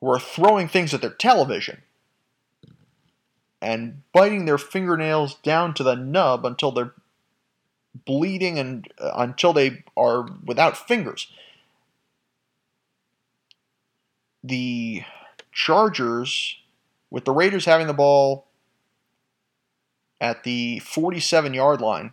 [0.00, 1.82] who are throwing things at their television
[3.62, 6.94] and biting their fingernails down to the nub until they're
[8.04, 11.28] bleeding and uh, until they are without fingers
[14.44, 15.02] the
[15.52, 16.56] Chargers,
[17.10, 18.46] with the Raiders having the ball
[20.20, 22.12] at the 47 yard line,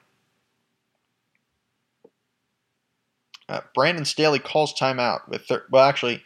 [3.50, 6.24] uh, Brandon Staley calls timeout with thir- well actually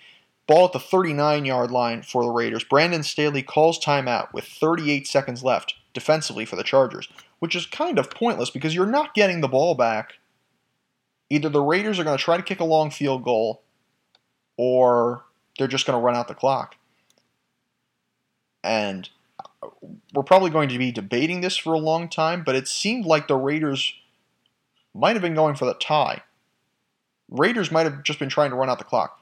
[0.47, 2.63] ball at the 39 yard line for the Raiders.
[2.63, 7.97] Brandon Staley calls timeout with 38 seconds left defensively for the Chargers, which is kind
[7.97, 10.19] of pointless because you're not getting the ball back.
[11.31, 13.63] Either the Raiders are going to try to kick a long field goal
[14.57, 15.24] or
[15.57, 16.75] they're just going to run out the clock.
[18.63, 19.09] And
[20.13, 23.27] we're probably going to be debating this for a long time, but it seemed like
[23.27, 23.93] the Raiders
[24.93, 26.23] might have been going for the tie.
[27.29, 29.19] Raiders might have just been trying to run out the clock.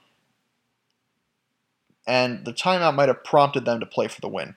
[2.05, 4.55] And the timeout might have prompted them to play for the win.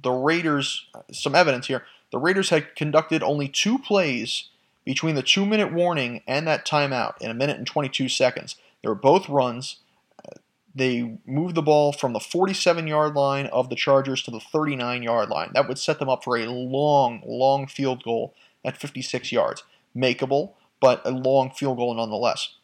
[0.00, 4.48] The Raiders, some evidence here, the Raiders had conducted only two plays
[4.84, 8.56] between the two minute warning and that timeout in a minute and 22 seconds.
[8.82, 9.78] They were both runs.
[10.74, 15.02] They moved the ball from the 47 yard line of the Chargers to the 39
[15.02, 15.50] yard line.
[15.54, 19.64] That would set them up for a long, long field goal at 56 yards.
[19.94, 22.54] Makeable, but a long field goal nonetheless.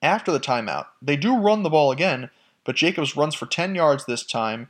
[0.00, 2.30] After the timeout, they do run the ball again,
[2.64, 4.68] but Jacobs runs for 10 yards this time,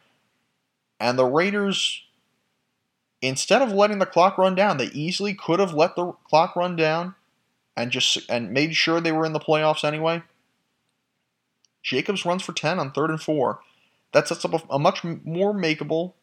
[1.00, 2.02] and the Raiders,
[3.22, 6.76] instead of letting the clock run down, they easily could have let the clock run
[6.76, 7.14] down
[7.76, 10.22] and just and made sure they were in the playoffs anyway.
[11.82, 13.60] Jacobs runs for 10 on third and four.
[14.12, 16.14] That sets up a, a much more makeable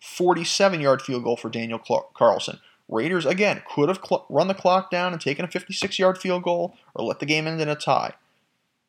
[0.00, 1.80] 47 yard field goal for Daniel
[2.14, 2.60] Carlson.
[2.88, 6.42] Raiders, again, could have cl- run the clock down and taken a 56 yard field
[6.42, 8.14] goal or let the game end in a tie.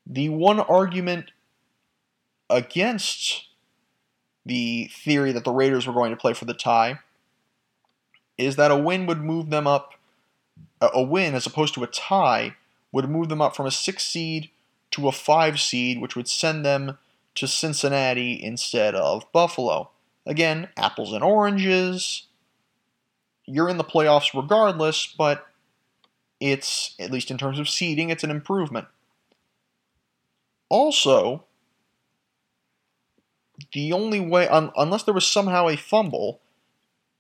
[0.06, 1.32] The one argument
[2.50, 3.48] against
[4.46, 7.00] the theory that the Raiders were going to play for the tie
[8.38, 9.94] is that a win would move them up,
[10.82, 12.56] a win as opposed to a tie
[12.92, 14.50] would move them up from a six seed
[14.94, 16.98] to a five seed, which would send them
[17.36, 19.90] to Cincinnati instead of Buffalo.
[20.26, 22.28] Again, apples and oranges.
[23.46, 25.48] You're in the playoffs regardless, but
[26.40, 28.88] it's, at least in terms of seeding, it's an improvement.
[30.70, 31.44] Also,
[33.74, 36.40] the only way, un, unless there was somehow a fumble,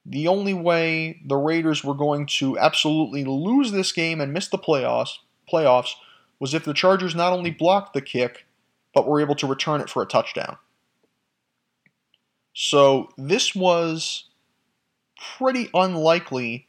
[0.06, 4.58] the only way the Raiders were going to absolutely lose this game and miss the
[4.58, 5.18] playoffs
[5.52, 5.96] playoffs
[6.44, 8.46] was if the Chargers not only blocked the kick,
[8.94, 10.58] but were able to return it for a touchdown.
[12.54, 14.26] So this was
[15.38, 16.68] pretty unlikely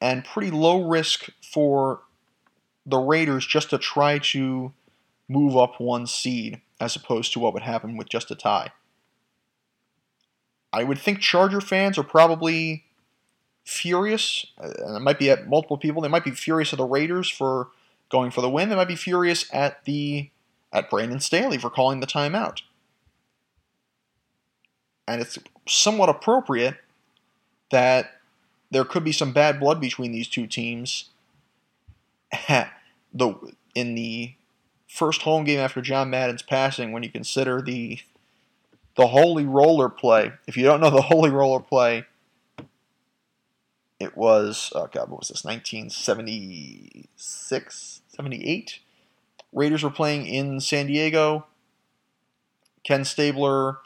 [0.00, 2.00] and pretty low risk for
[2.86, 4.72] the Raiders just to try to
[5.28, 8.72] move up one seed as opposed to what would happen with just a tie.
[10.72, 12.84] I would think Charger fans are probably
[13.66, 16.00] furious, and it might be at multiple people.
[16.00, 17.68] They might be furious at the Raiders for
[18.10, 18.68] going for the win.
[18.68, 20.30] They might be furious at the
[20.72, 22.62] at Brandon Staley for calling the timeout.
[25.08, 26.76] And it's somewhat appropriate
[27.70, 28.20] that
[28.70, 31.10] there could be some bad blood between these two teams.
[33.12, 33.34] the
[33.74, 34.34] in the
[34.86, 38.00] first home game after John Madden's passing, when you consider the
[38.96, 40.32] the holy roller play.
[40.46, 42.06] If you don't know the holy roller play,
[43.98, 45.44] it was oh god, what was this?
[45.44, 48.80] 1976, 78.
[49.50, 51.46] Raiders were playing in San Diego.
[52.84, 53.78] Ken Stabler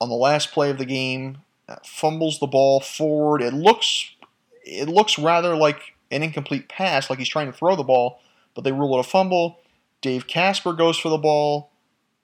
[0.00, 3.42] on the last play of the game uh, fumbles the ball forward.
[3.42, 4.12] It looks
[4.64, 8.20] it looks rather like an incomplete pass, like he's trying to throw the ball,
[8.54, 9.58] but they rule it a fumble.
[10.00, 11.70] Dave Casper goes for the ball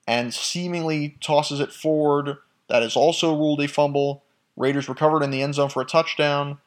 [0.07, 2.37] and seemingly tosses it forward.
[2.69, 4.23] That is also ruled a fumble.
[4.57, 6.59] Raiders recovered in the end zone for a touchdown.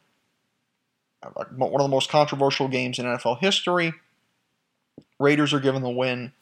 [1.55, 3.93] One of the most controversial games in NFL history.
[5.23, 6.33] Raiders are given the win.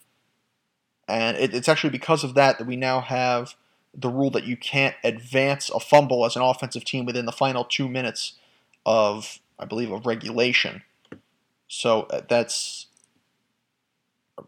[1.07, 3.55] And it, it's actually because of that that we now have
[3.93, 7.63] the rule that you can't advance a fumble as an offensive team within the final
[7.63, 8.33] two minutes
[8.85, 10.83] of, I believe, of regulation.
[11.67, 12.87] So uh, that's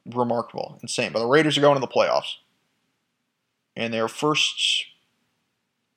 [0.05, 1.11] remarkable, insane.
[1.11, 2.35] But the Raiders are going to the playoffs.
[3.75, 4.85] And their first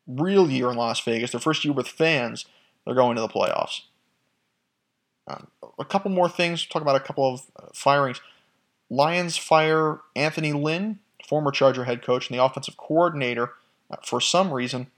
[0.06, 2.46] real year in Las Vegas, their first year with fans,
[2.84, 3.82] they're going to the playoffs.
[5.28, 5.48] Um,
[5.78, 6.66] a couple more things.
[6.66, 8.20] Talk about a couple of uh, firings.
[8.88, 13.52] Lions fire Anthony Lynn, former Charger head coach and the offensive coordinator.
[13.90, 14.88] Uh, for some reason,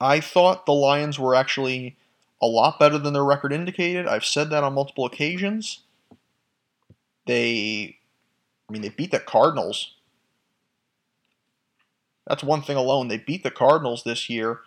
[0.00, 1.96] I thought the Lions were actually
[2.40, 4.06] a lot better than their record indicated.
[4.06, 5.80] I've said that on multiple occasions.
[7.26, 7.96] They,
[8.68, 9.94] I mean, they beat the Cardinals.
[12.26, 13.08] That's one thing alone.
[13.08, 14.60] They beat the Cardinals this year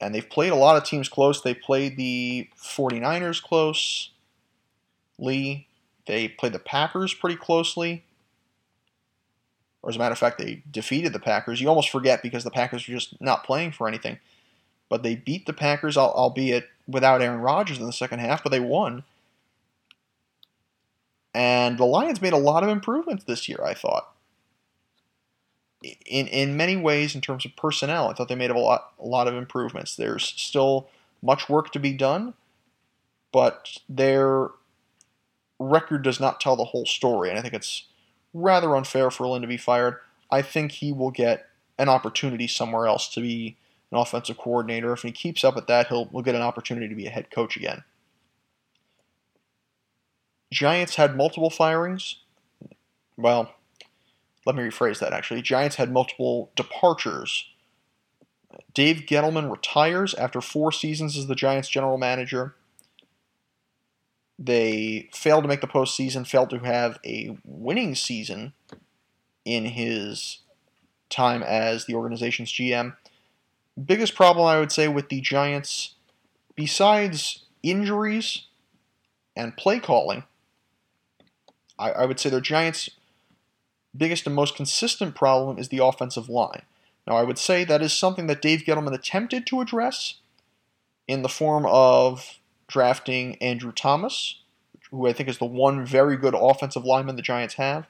[0.00, 1.42] and they've played a lot of teams close.
[1.42, 4.10] They played the 49ers close.
[5.18, 5.66] Lee.
[6.06, 8.04] They played the Packers pretty closely.
[9.82, 11.60] Or as a matter of fact, they defeated the Packers.
[11.60, 14.18] You almost forget because the Packers are just not playing for anything.
[14.88, 18.60] But they beat the Packers, albeit without Aaron Rodgers in the second half, but they
[18.60, 19.04] won.
[21.34, 24.12] And the Lions made a lot of improvements this year, I thought
[25.82, 29.06] in in many ways, in terms of personnel, I thought they made a lot a
[29.06, 29.94] lot of improvements.
[29.94, 30.88] There's still
[31.22, 32.34] much work to be done,
[33.32, 34.48] but their
[35.58, 37.84] record does not tell the whole story, and I think it's
[38.34, 39.96] rather unfair for Lynn to be fired.
[40.30, 41.46] I think he will get
[41.78, 43.56] an opportunity somewhere else to be
[43.90, 44.92] an offensive coordinator.
[44.92, 47.30] If he keeps up at that, he'll will get an opportunity to be a head
[47.30, 47.84] coach again.
[50.52, 52.16] Giants had multiple firings.
[53.16, 53.52] Well,
[54.46, 55.42] let me rephrase that actually.
[55.42, 57.46] Giants had multiple departures.
[58.72, 62.54] Dave Gettleman retires after four seasons as the Giants general manager.
[64.38, 68.52] They failed to make the postseason, failed to have a winning season
[69.44, 70.38] in his
[71.10, 72.96] time as the organization's GM.
[73.82, 75.94] Biggest problem, I would say, with the Giants,
[76.54, 78.46] besides injuries
[79.34, 80.24] and play calling,
[81.78, 82.90] I, I would say their Giants
[83.96, 86.62] biggest and most consistent problem is the offensive line.
[87.06, 90.16] Now, I would say that is something that Dave Gettleman attempted to address
[91.06, 94.40] in the form of drafting Andrew Thomas,
[94.90, 97.86] who I think is the one very good offensive lineman the Giants have.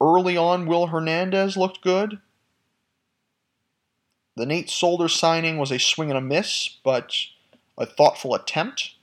[0.00, 2.18] Early on, Will Hernandez looked good.
[4.34, 7.14] The Nate Solder signing was a swing and a miss, but
[7.78, 8.95] a thoughtful attempt.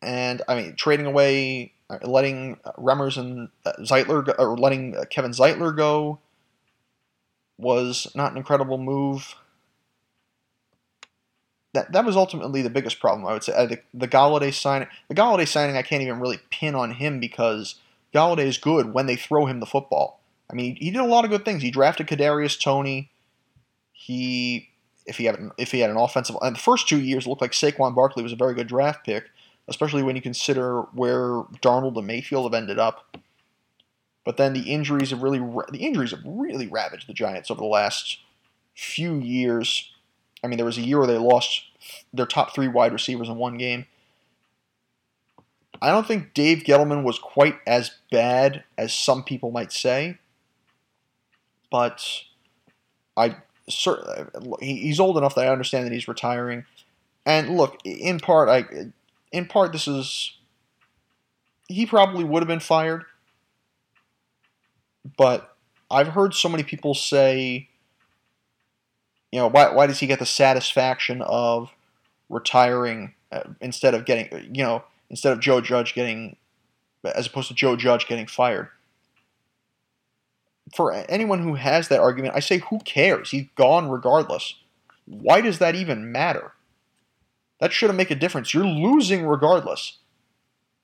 [0.00, 5.32] And I mean trading away, uh, letting Remmers and uh, Zeitler or letting uh, Kevin
[5.32, 6.20] Zeitler go
[7.58, 9.34] was not an incredible move.
[11.74, 13.26] That that was ultimately the biggest problem.
[13.26, 14.88] I would say the the Golladay signing.
[15.08, 17.74] The Golladay signing I can't even really pin on him because
[18.14, 20.20] Golladay is good when they throw him the football.
[20.50, 21.62] I mean, he did a lot of good things.
[21.62, 23.10] He drafted Kadarius Toney.
[23.92, 24.70] He
[25.04, 27.42] if he had an, if he had an offensive and the first two years looked
[27.42, 29.30] like Saquon Barkley was a very good draft pick
[29.68, 33.16] especially when you consider where Darnold and Mayfield have ended up.
[34.24, 37.66] But then the injuries have really the injuries have really ravaged the Giants over the
[37.66, 38.18] last
[38.74, 39.90] few years.
[40.42, 41.62] I mean, there was a year where they lost
[42.12, 43.86] their top three wide receivers in one game.
[45.80, 50.18] I don't think Dave Gettleman was quite as bad as some people might say,
[51.70, 52.04] but
[53.16, 53.36] I
[53.68, 54.26] certainly
[54.60, 56.64] he's old enough that I understand that he's retiring.
[57.24, 58.92] And look, in part, I
[59.32, 60.32] in part this is
[61.68, 63.04] he probably would have been fired,
[65.16, 65.54] but
[65.90, 67.68] I've heard so many people say,
[69.30, 71.70] you know, why why does he get the satisfaction of
[72.28, 76.36] retiring uh, instead of getting, you know, instead of Joe Judge getting,
[77.04, 78.68] as opposed to Joe Judge getting fired?
[80.74, 83.30] For anyone who has that argument, I say, who cares?
[83.30, 84.54] He's gone regardless.
[85.06, 86.52] Why does that even matter?
[87.60, 88.54] That shouldn't make a difference.
[88.54, 89.98] You're losing regardless.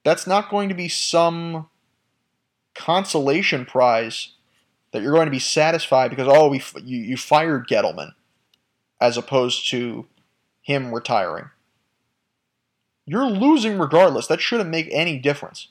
[0.02, 1.68] That's not going to be some
[2.74, 4.30] consolation prize
[4.92, 8.12] that you're going to be satisfied because oh we you, you fired Gettleman
[9.00, 10.06] as opposed to
[10.62, 11.50] him retiring.
[13.06, 14.26] You're losing regardless.
[14.26, 15.68] That shouldn't make any difference.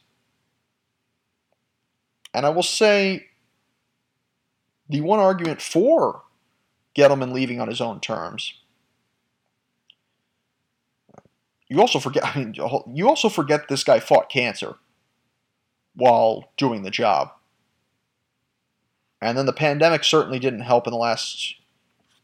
[2.33, 3.27] And I will say
[4.89, 6.23] the one argument for
[6.95, 8.53] Gettleman leaving on his own terms.
[11.73, 12.23] You also forget.
[12.35, 12.53] I mean,
[12.93, 14.75] you also forget this guy fought cancer
[15.95, 17.31] while doing the job.
[19.21, 21.55] And then the pandemic certainly didn't help in the last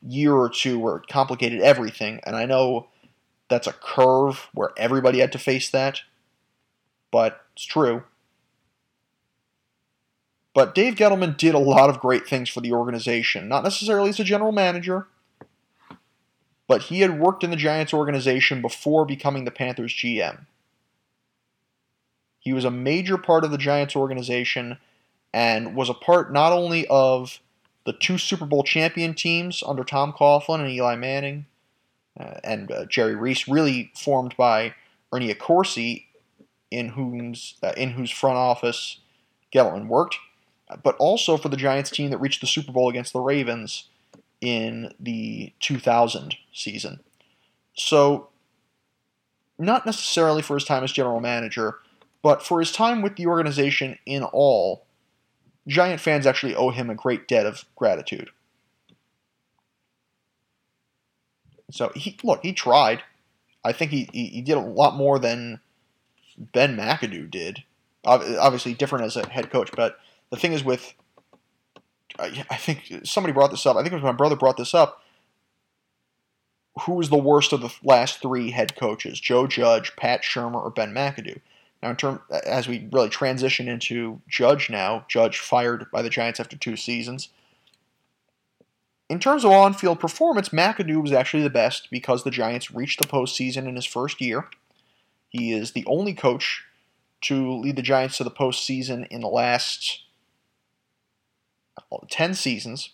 [0.02, 2.20] year or two where it complicated everything.
[2.26, 2.88] And I know
[3.50, 6.02] that's a curve where everybody had to face that,
[7.10, 8.04] but it's true.
[10.54, 14.20] But Dave Gettleman did a lot of great things for the organization, not necessarily as
[14.20, 15.08] a general manager,
[16.70, 20.46] but he had worked in the Giants organization before becoming the Panthers GM.
[22.40, 24.78] He was a major part of the Giants organization
[25.34, 27.40] and was a part not only of
[27.86, 31.48] the two Super Bowl champion teams under Tom Coughlin and Eli Manning
[32.20, 34.76] uh, and uh, Jerry Reese, really formed by
[35.12, 36.06] Ernie Accorsi,
[36.70, 39.00] in whose uh, in whose front office
[39.52, 40.18] Gettleman worked,
[40.84, 43.86] but also for the Giants team that reached the Super Bowl against the Ravens
[44.42, 47.00] in the 2000 season.
[47.76, 48.30] So,
[49.58, 51.80] not necessarily for his time as general manager,
[52.22, 54.86] but for his time with the organization in all,
[55.68, 58.32] Giant fans actually owe him a great debt of gratitude.
[61.72, 63.04] So he look, he tried.
[63.64, 65.60] I think he, he, he did a lot more than
[66.38, 67.64] Ben McAdoo did.
[68.04, 70.00] Obviously, different as a head coach, but
[70.32, 70.94] the thing is with
[72.20, 73.78] I, think somebody brought this up.
[73.78, 75.04] I think it was my brother brought this up.
[76.82, 79.20] Who was the worst of the last three head coaches?
[79.20, 81.40] Joe Judge, Pat Shurmur, or Ben McAdoo?
[81.82, 86.40] Now, in term as we really transition into Judge now, Judge fired by the Giants
[86.40, 87.30] after two seasons.
[89.10, 93.08] In terms of on-field performance, McAdoo was actually the best because the Giants reached the
[93.08, 94.48] postseason in his first year.
[95.30, 96.64] He is the only coach
[97.22, 100.04] to lead the Giants to the postseason in the last
[102.10, 102.92] 10 seasons.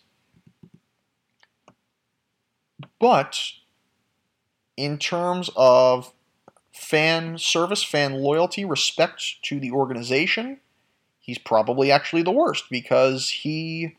[2.99, 3.39] But
[4.77, 6.13] in terms of
[6.73, 10.59] fan service, fan loyalty, respect to the organization,
[11.19, 13.95] he's probably actually the worst because he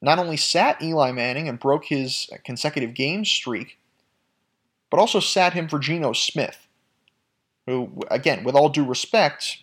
[0.00, 3.78] not only sat Eli Manning and broke his consecutive game streak,
[4.90, 6.66] but also sat him for Geno Smith,
[7.66, 9.61] who, again, with all due respect,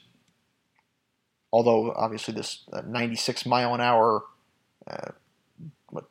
[1.51, 4.23] although obviously this uh, 96 mile an hour
[4.89, 5.11] uh,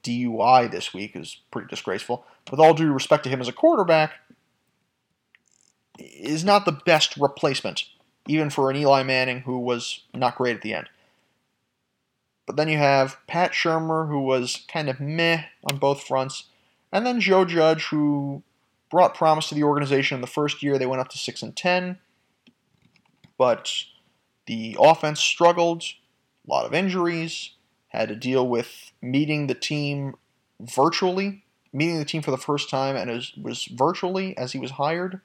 [0.03, 4.13] DUI this week is pretty disgraceful, with all due respect to him as a quarterback,
[5.99, 7.85] is not the best replacement,
[8.27, 10.89] even for an Eli Manning who was not great at the end.
[12.47, 16.45] But then you have Pat Shurmur, who was kind of meh on both fronts,
[16.91, 18.43] and then Joe Judge, who
[18.91, 20.79] brought promise to the organization in the first year.
[20.79, 21.99] They went up to six and ten,
[23.37, 23.71] but
[24.49, 27.51] the offense struggled, a lot of injuries,
[27.89, 30.15] had to deal with meeting the team
[30.59, 34.73] virtually, meeting the team for the first time, and it was virtually as he was
[34.73, 35.21] hired.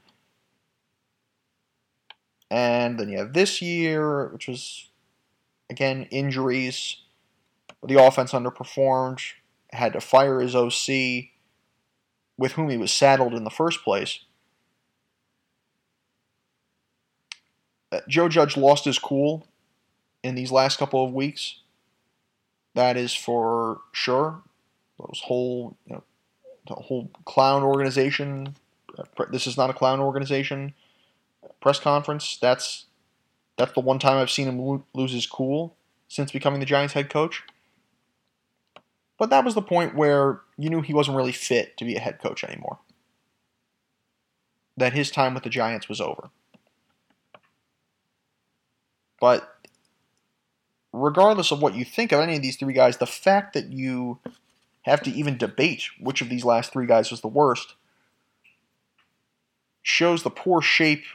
[2.52, 4.90] And then you have this year, which was,
[5.70, 6.98] again, injuries.
[7.82, 9.22] The offense underperformed,
[9.72, 11.30] had to fire his OC,
[12.38, 14.20] with whom he was saddled in the first place.
[18.08, 19.48] Joe Judge lost his cool
[20.24, 21.60] in these last couple of weeks.
[22.76, 24.42] That is for sure.
[25.00, 26.04] Those whole, you know,
[26.68, 28.56] the whole clown organization.
[28.98, 30.74] Uh, this is not a clown organization
[31.64, 32.38] press conference.
[32.40, 32.86] That's
[33.58, 35.76] that's the one time I've seen him lo- lose his cool
[36.08, 37.44] since becoming the Giants head coach.
[39.18, 42.00] But that was the point where you knew he wasn't really fit to be a
[42.00, 42.80] head coach anymore.
[44.76, 46.30] That his time with the Giants was over.
[49.24, 49.70] But
[50.92, 54.20] regardless of what you think of any of these three guys, the fact that you
[54.82, 57.76] have to even debate which of these last three guys was the worst
[59.82, 61.06] shows the poor shape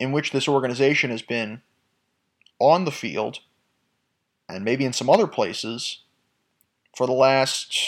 [0.00, 1.60] in which this organization has been
[2.58, 3.40] on the field
[4.48, 5.98] and maybe in some other places
[6.96, 7.78] for the last,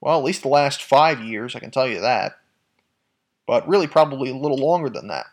[0.00, 2.32] well, at least the last five years, I can tell you that.
[3.46, 5.26] But really, probably a little longer than that.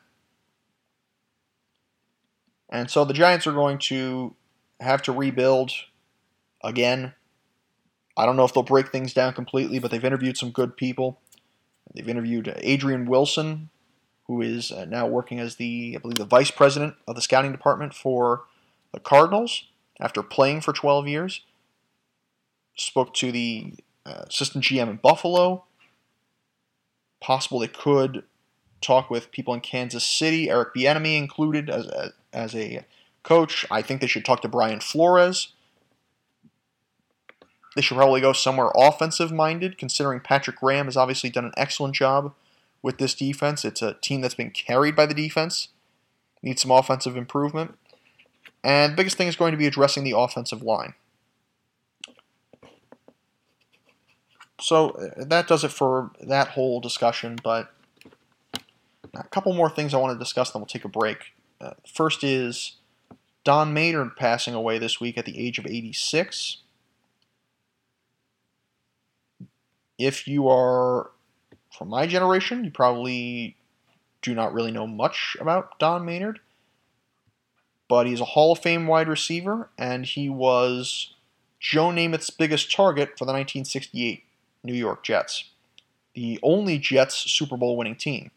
[2.70, 4.36] And so the Giants are going to
[4.80, 5.72] have to rebuild
[6.63, 7.13] again.
[8.15, 11.20] I don't know if they'll break things down completely, but they've interviewed some good people.
[11.93, 13.70] They've interviewed Adrian Wilson,
[14.28, 17.51] who is uh, now working as the, I believe, the vice president of the scouting
[17.51, 18.43] department for
[18.93, 19.63] the Cardinals
[19.99, 21.41] after playing for 12 years.
[22.76, 23.74] Spoke to the
[24.05, 25.65] uh, assistant GM in Buffalo.
[27.20, 28.24] Possible they could
[28.82, 32.86] talk with people in Kansas City, Eric Bieniemy included as a, as a
[33.24, 33.66] coach.
[33.70, 35.54] I think they should talk to Brian Flores.
[37.76, 41.96] They should probably go somewhere offensive minded, considering Patrick Graham has obviously done an excellent
[41.96, 42.34] job
[42.82, 43.64] with this defense.
[43.64, 45.70] It's a team that's been carried by the defense.
[46.42, 47.78] Needs some offensive improvement.
[48.64, 50.94] And the biggest thing is going to be addressing the offensive line.
[54.60, 57.74] So uh, that does it for that whole discussion, but
[59.14, 61.34] a couple more things I want to discuss, then we'll take a break.
[61.62, 62.78] Uh, first is
[63.43, 66.57] Don Maynard passing away this week at the age of 86.
[69.97, 71.12] If you are
[71.78, 73.57] from my generation, you probably
[74.22, 76.39] do not really know much about Don Maynard,
[77.88, 81.14] but he's a Hall of Fame wide receiver, and he was
[81.60, 84.24] Joe Namath's biggest target for the 1968
[84.64, 85.45] New York Jets,
[86.14, 88.32] the only Jets Super Bowl winning team.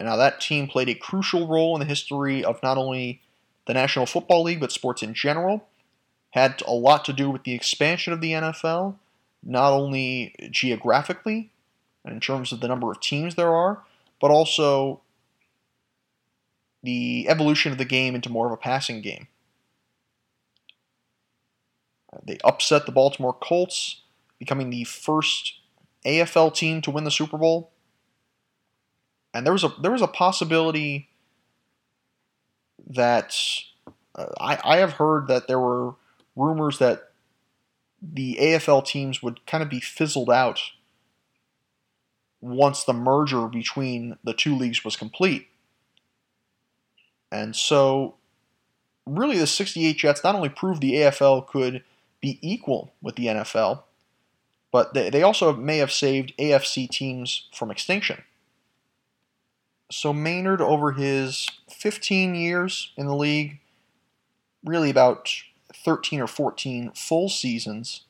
[0.00, 3.20] And now that team played a crucial role in the history of not only
[3.66, 5.68] the National Football League, but sports in general.
[6.30, 8.94] Had a lot to do with the expansion of the NFL,
[9.42, 11.50] not only geographically,
[12.06, 13.82] in terms of the number of teams there are,
[14.22, 15.02] but also
[16.82, 19.28] the evolution of the game into more of a passing game.
[22.10, 24.00] Uh, they upset the Baltimore Colts,
[24.38, 25.58] becoming the first
[26.06, 27.70] AFL team to win the Super Bowl
[29.32, 31.08] and there was a there was a possibility
[32.86, 33.36] that
[34.14, 35.94] uh, I I have heard that there were
[36.36, 37.10] rumors that
[38.02, 40.60] the AFL teams would kind of be fizzled out
[42.40, 45.48] once the merger between the two leagues was complete.
[47.30, 48.16] And so
[49.06, 51.84] really the 68 Jets not only proved the AFL could
[52.20, 53.82] be equal with the NFL,
[54.72, 58.22] but they, they also may have saved AFC teams from extinction.
[59.90, 63.58] So Maynard, over his 15 years in the league,
[64.64, 65.28] really about
[65.74, 68.02] 13 or 14 full seasons,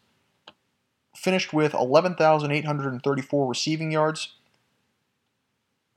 [1.17, 4.35] finished with 11,834 receiving yards,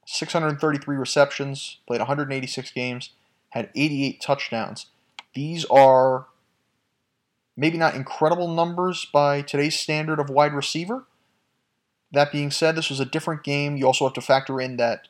[0.06, 3.10] 633 receptions, played 186 games,
[3.50, 4.88] had 88 touchdowns.
[5.34, 6.28] These are
[7.58, 11.06] maybe not incredible numbers by today's standard of wide receiver.
[12.12, 13.76] That being said, this was a different game.
[13.76, 15.08] You also have to factor in that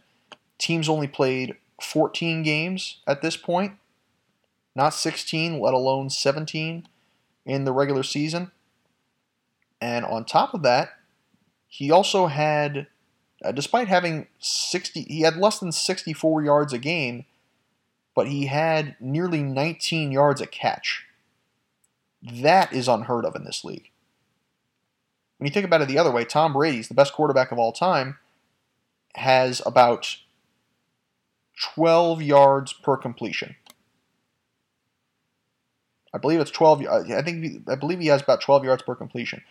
[0.63, 3.73] Teams only played 14 games at this point,
[4.73, 6.87] not 16, let alone 17
[7.45, 8.49] in the regular season.
[9.81, 10.91] And on top of that,
[11.67, 12.87] he also had,
[13.43, 17.25] uh, despite having 60, he had less than 64 yards a game,
[18.15, 21.03] but he had nearly 19 yards a catch.
[22.21, 23.89] That is unheard of in this league.
[25.39, 27.73] When you think about it the other way, Tom Brady's the best quarterback of all
[27.73, 28.17] time,
[29.15, 30.19] has about
[31.61, 33.55] 12 yards per completion.
[36.13, 36.85] I believe it's 12.
[36.85, 39.41] Uh, I think I believe he has about 12 yards per completion.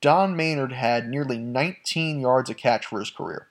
[0.00, 3.46] Don Maynard had nearly 19 yards a catch for his career.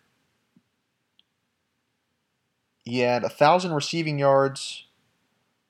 [2.83, 4.85] He had 1,000 receiving yards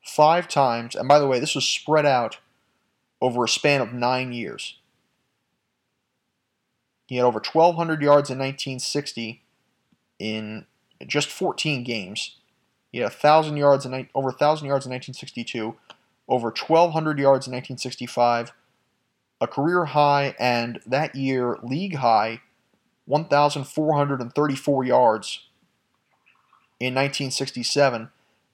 [0.03, 0.95] five times.
[0.95, 2.39] And by the way, this was spread out
[3.21, 4.79] over a span of nine years.
[7.05, 9.43] He had over 1,200 yards in 1960
[10.17, 10.65] in
[11.07, 12.37] just 14 games.
[12.91, 15.75] He had 1,000 yards in, over 1,000 yards in 1962,
[16.27, 18.51] over 1,200 yards in 1965,
[19.39, 22.41] a career high, and that year, league high,
[23.05, 25.47] 1,434 yards
[26.79, 28.09] in 1967.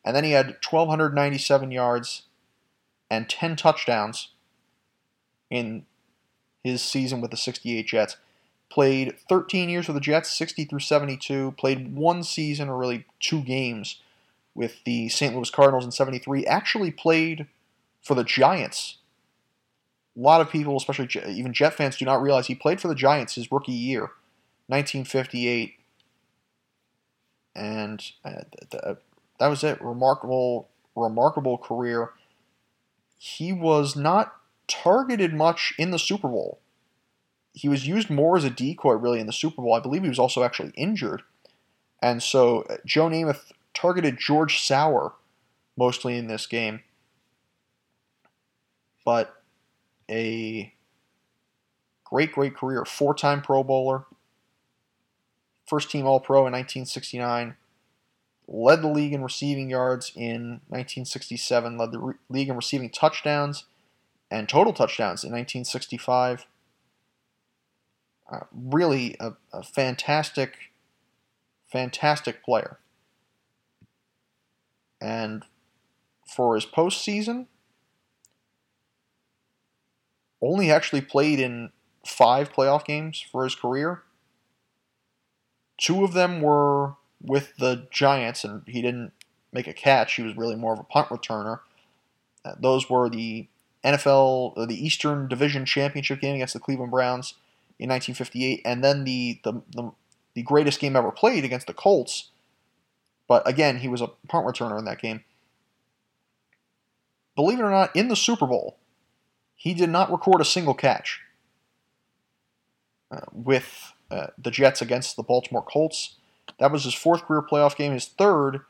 [0.06, 2.24] And then he had 1,297 yards
[3.10, 4.30] and 10 touchdowns
[5.50, 5.86] in
[6.64, 8.18] his season with the 68 Jets.
[8.70, 11.54] Played 13 years with the Jets, 60 through 72.
[11.58, 14.02] Played one season, or really two games,
[14.54, 15.34] with the St.
[15.34, 16.46] Louis Cardinals in 73.
[16.46, 17.48] Actually played
[18.02, 18.98] for the Giants.
[20.18, 22.96] A lot of people, especially even Jet fans, do not realize he played for the
[22.96, 24.12] Giants his rookie year,
[24.68, 25.76] 1958.
[27.56, 28.96] And uh,
[29.40, 29.82] that was it.
[29.82, 32.12] Remarkable, remarkable career.
[33.18, 34.36] He was not
[34.68, 36.60] targeted much in the Super Bowl.
[37.58, 39.74] He was used more as a decoy, really, in the Super Bowl.
[39.74, 41.24] I believe he was also actually injured.
[42.04, 45.14] And so uh, Joe Namath targeted George Sauer
[45.76, 46.82] mostly in this game.
[49.04, 49.42] But
[50.08, 50.72] a
[52.04, 52.86] great, great career.
[52.86, 54.06] Four time Pro Bowler,
[55.66, 57.56] first team All Pro in 1969,
[58.48, 63.64] led the league in receiving yards in 1967, led the re- league in receiving touchdowns
[64.30, 66.46] and total touchdowns in 1965.
[68.30, 70.72] Uh, really a, a fantastic,
[71.72, 72.78] fantastic player.
[75.00, 75.44] And
[76.26, 77.46] for his postseason,
[80.42, 81.72] only actually played in
[82.06, 84.04] five playoff games for his career.
[85.78, 89.14] Two of them were with the Giants, and he didn't
[89.54, 90.16] make a catch.
[90.16, 91.62] He was really more of a punt returner.
[92.44, 93.48] Uh, those were the
[93.84, 97.36] NFL, the Eastern Division Championship game against the Cleveland Browns
[97.80, 99.92] in 1958, and then the, the, the,
[100.34, 102.30] the greatest game ever played against the Colts.
[103.28, 105.24] But again, he was a punt returner in that game.
[107.36, 108.78] Believe it or not, in the Super Bowl,
[109.56, 111.22] he did not record a single catch
[113.12, 116.16] uh, with uh, the Jets against the Baltimore Colts.
[116.60, 117.94] That was his fourth career playoff game.
[117.94, 118.62] His third,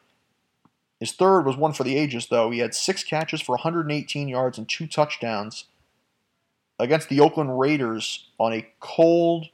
[0.99, 2.49] his third was one for the ages, though.
[2.49, 5.65] He had six catches for 118 yards and two touchdowns
[6.79, 9.47] against the Oakland Raiders on a cold,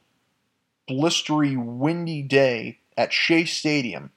[0.90, 4.12] blistery, windy day at Shea Stadium.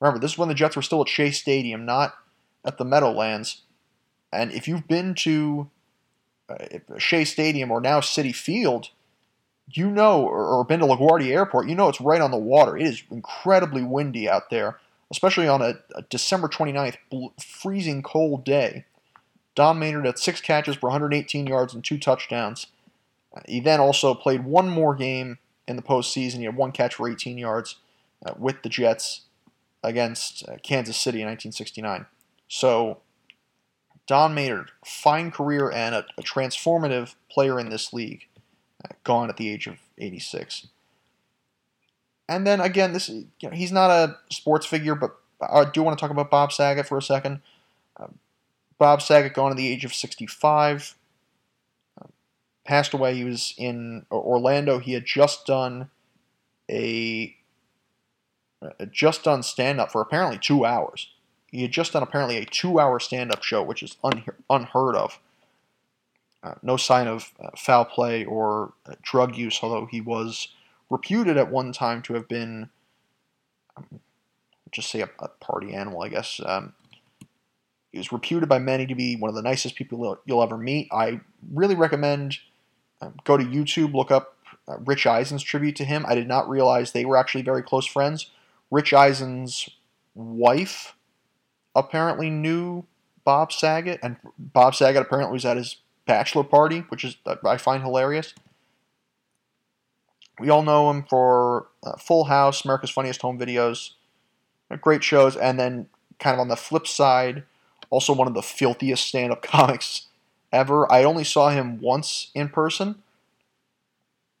[0.00, 2.14] Remember, this is when the Jets were still at Shea Stadium, not
[2.64, 3.62] at the Meadowlands.
[4.32, 5.70] And if you've been to
[6.48, 8.90] uh, Shea Stadium or now Citi Field,
[9.72, 12.76] you know, or, or been to LaGuardia Airport, you know it's right on the water.
[12.76, 14.78] It is incredibly windy out there,
[15.10, 18.84] especially on a, a December 29th, bl- freezing cold day.
[19.60, 22.68] Don Maynard had six catches for 118 yards and two touchdowns.
[23.46, 25.36] He then also played one more game
[25.68, 26.36] in the postseason.
[26.36, 27.76] He had one catch for 18 yards
[28.24, 29.26] uh, with the Jets
[29.84, 32.06] against uh, Kansas City in 1969.
[32.48, 33.00] So
[34.06, 38.28] Don Maynard, fine career and a, a transformative player in this league,
[38.82, 40.68] uh, gone at the age of 86.
[42.30, 45.98] And then again, this you know, he's not a sports figure, but I do want
[45.98, 47.42] to talk about Bob Saget for a second.
[48.80, 50.96] Bob Saget, gone at the age of 65,
[52.00, 52.06] uh,
[52.64, 53.14] passed away.
[53.14, 54.80] He was in Orlando.
[54.80, 55.90] He had just done
[56.68, 57.36] a
[58.90, 61.10] just done stand up for apparently two hours.
[61.50, 65.18] He had just done apparently a two-hour stand-up show, which is un- unheard of.
[66.42, 70.48] Uh, no sign of uh, foul play or uh, drug use, although he was
[70.88, 72.70] reputed at one time to have been,
[73.76, 74.00] um,
[74.70, 76.40] just say, a, a, party animal, I guess.
[76.44, 76.72] Um,
[77.92, 80.88] he was reputed by many to be one of the nicest people you'll ever meet.
[80.92, 81.20] I
[81.52, 82.38] really recommend
[83.00, 84.36] um, go to YouTube, look up
[84.68, 86.04] uh, Rich Eisen's tribute to him.
[86.08, 88.30] I did not realize they were actually very close friends.
[88.70, 89.68] Rich Eisen's
[90.14, 90.94] wife
[91.74, 92.84] apparently knew
[93.24, 95.76] Bob Saget, and Bob Saget apparently was at his
[96.06, 98.34] bachelor party, which is I find hilarious.
[100.38, 103.90] We all know him for uh, Full House, America's Funniest Home Videos,
[104.70, 105.88] uh, great shows, and then
[106.18, 107.44] kind of on the flip side,
[107.90, 110.06] also one of the filthiest stand-up comics
[110.52, 110.90] ever.
[110.90, 113.02] I only saw him once in person.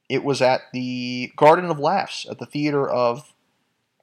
[0.08, 3.32] It was at the Garden of Laughs at the theater of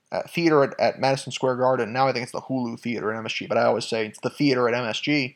[0.09, 1.91] uh, theater at, at, Madison Square Garden.
[1.91, 4.29] Now I think it's the Hulu Theater at MSG, but I always say it's the
[4.29, 5.35] theater at MSG.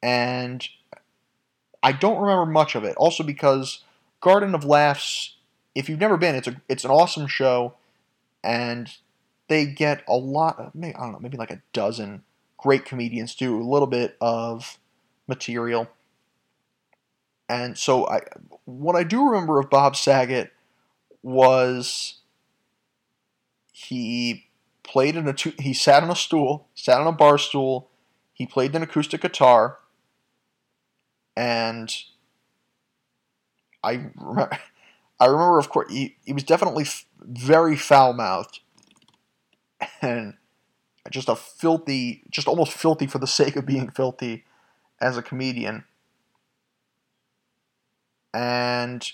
[0.00, 0.68] And
[1.82, 2.96] I don't remember much of it.
[2.96, 3.82] Also because
[4.20, 5.34] Garden of Laughs,
[5.74, 7.74] if you've never been, it's a it's an awesome show,
[8.44, 8.92] and
[9.48, 10.58] they get a lot.
[10.58, 12.22] Of, maybe, I don't know, maybe like a dozen
[12.56, 14.78] great comedians do a little bit of
[15.26, 15.88] material.
[17.48, 18.20] And so I,
[18.64, 20.52] what I do remember of Bob Saget
[21.22, 22.18] was
[23.72, 24.48] he
[24.82, 27.88] played in a he sat on a stool, sat on a bar stool.
[28.34, 29.78] He played an acoustic guitar,
[31.36, 31.94] and
[33.82, 34.50] I remember,
[35.20, 36.86] I remember of course he, he was definitely
[37.20, 38.60] very foul mouthed,
[40.02, 40.34] and
[41.10, 44.44] just a filthy, just almost filthy for the sake of being filthy
[45.00, 45.84] as a comedian.
[48.34, 49.10] And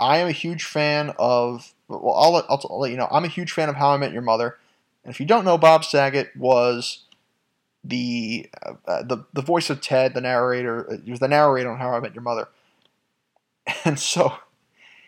[0.00, 1.74] I am a huge fan of.
[1.88, 3.08] Well, I'll let, I'll, I'll let you know.
[3.10, 4.58] I'm a huge fan of How I Met Your Mother.
[5.04, 7.04] And if you don't know, Bob Saget was
[7.84, 8.48] the
[8.86, 11.00] uh, the the voice of Ted, the narrator.
[11.04, 12.48] He was the narrator on How I Met Your Mother.
[13.84, 14.34] And so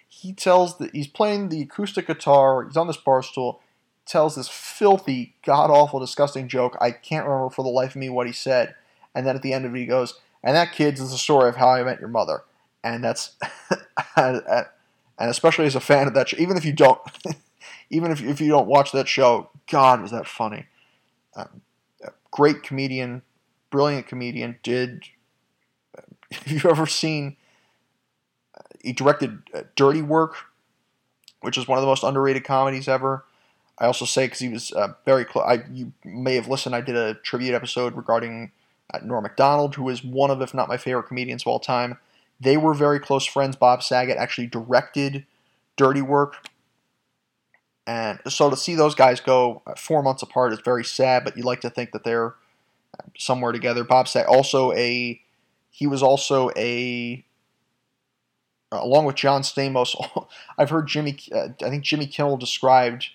[0.08, 2.64] he tells that he's playing the acoustic guitar.
[2.64, 3.60] He's on this bar stool.
[4.06, 6.76] Tells this filthy, god awful, disgusting joke.
[6.80, 8.74] I can't remember for the life of me what he said.
[9.14, 11.48] And then at the end of it, he goes, "And that kid's is the story
[11.48, 12.44] of how I met your mother."
[12.82, 13.36] And that's,
[14.16, 14.66] and
[15.18, 17.00] especially as a fan of that show, even if you don't,
[17.90, 20.66] even if if you don't watch that show, God, was that funny.
[21.34, 21.62] Um,
[22.30, 23.22] great comedian,
[23.70, 24.58] brilliant comedian.
[24.62, 25.04] Did
[26.32, 27.36] have you ever seen?
[28.82, 30.34] He directed uh, Dirty Work,
[31.40, 33.24] which is one of the most underrated comedies ever.
[33.78, 35.44] I also say because he was uh, very close.
[35.46, 36.74] I you may have listened.
[36.74, 38.52] I did a tribute episode regarding
[38.92, 41.98] uh, Norm Macdonald, who is one of, if not my favorite comedians of all time.
[42.40, 43.56] They were very close friends.
[43.56, 45.24] Bob Saget actually directed
[45.76, 46.48] Dirty Work,
[47.86, 51.24] and so to see those guys go uh, four months apart is very sad.
[51.24, 52.34] But you like to think that they're
[52.98, 53.82] uh, somewhere together.
[53.82, 55.20] Bob Saget also a
[55.70, 57.24] he was also a
[58.70, 59.94] along with John Stamos.
[60.58, 61.18] I've heard Jimmy.
[61.32, 63.08] Uh, I think Jimmy Kimmel described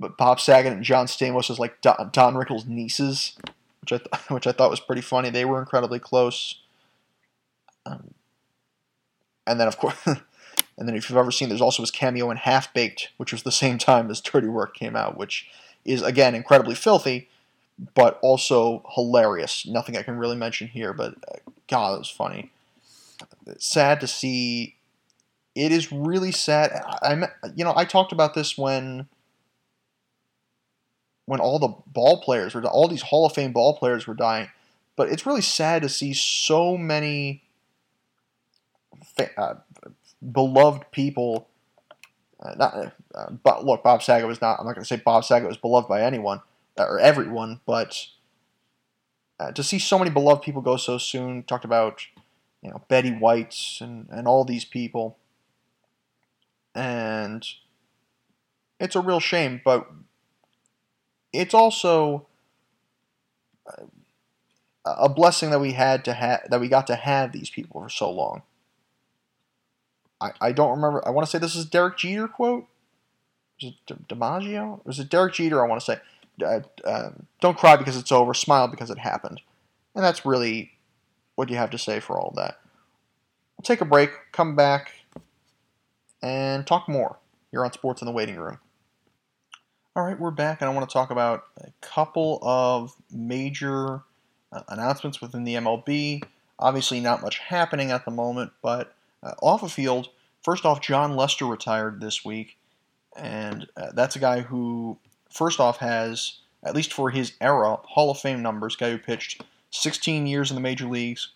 [0.00, 3.36] but Bob Saget and John Stamos as like Don, Don Rickles' nieces,
[3.80, 5.30] which I th- which I thought was pretty funny.
[5.30, 6.56] They were incredibly close.
[7.86, 8.14] Um,
[9.46, 12.36] and then of course, and then if you've ever seen, there's also his cameo in
[12.36, 15.48] Half Baked, which was the same time as Dirty Work came out, which
[15.84, 17.28] is again incredibly filthy,
[17.94, 19.66] but also hilarious.
[19.66, 22.50] Nothing I can really mention here, but uh, God, it was funny.
[23.58, 24.76] Sad to see.
[25.54, 26.70] It is really sad.
[27.02, 29.08] I, I you know I talked about this when
[31.28, 34.48] when all the ball players were all these Hall of Fame ball players were dying.
[34.96, 37.42] But it's really sad to see so many
[39.36, 39.56] uh,
[40.32, 41.46] beloved people.
[42.40, 44.58] Uh, not, uh, but look, Bob Saget was not.
[44.58, 46.40] I'm not going to say Bob Saget was beloved by anyone
[46.78, 48.06] or everyone, but
[49.38, 51.42] uh, to see so many beloved people go so soon.
[51.42, 52.06] Talked about
[52.62, 55.18] you know Betty White and and all these people,
[56.74, 57.46] and
[58.80, 59.60] it's a real shame.
[59.62, 59.90] But
[61.32, 62.26] it's also
[63.66, 63.84] uh,
[64.84, 67.88] a blessing that we had to have that we got to have these people for
[67.88, 68.42] so long.
[70.20, 71.06] I, I don't remember.
[71.06, 72.66] I want to say this is Derek Jeter quote.
[73.60, 74.80] Is it DiMaggio?
[74.84, 75.64] Or is it Derek Jeter?
[75.64, 76.00] I want to say,
[76.44, 77.10] uh, uh,
[77.40, 78.34] "Don't cry because it's over.
[78.34, 79.40] Smile because it happened."
[79.94, 80.72] And that's really
[81.34, 82.58] what you have to say for all that.
[83.56, 84.92] We'll take a break, come back,
[86.22, 87.18] and talk more.
[87.50, 88.58] You're on Sports in the Waiting Room.
[89.98, 94.02] All right, we're back, and I want to talk about a couple of major
[94.52, 96.22] uh, announcements within the MLB.
[96.56, 98.94] Obviously, not much happening at the moment, but
[99.24, 102.58] uh, off the field, first off, Jon Lester retired this week,
[103.16, 104.98] and uh, that's a guy who,
[105.30, 108.76] first off, has, at least for his era, Hall of Fame numbers.
[108.76, 111.32] Guy who pitched 16 years in the major leagues,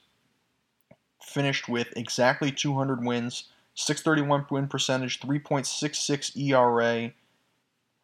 [1.21, 7.13] finished with exactly 200 wins, 631 win percentage, 3.66 ERA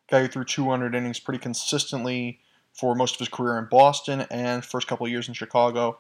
[0.09, 2.41] guy who threw 200 innings pretty consistently
[2.73, 5.99] for most of his career in Boston and first couple of years in Chicago.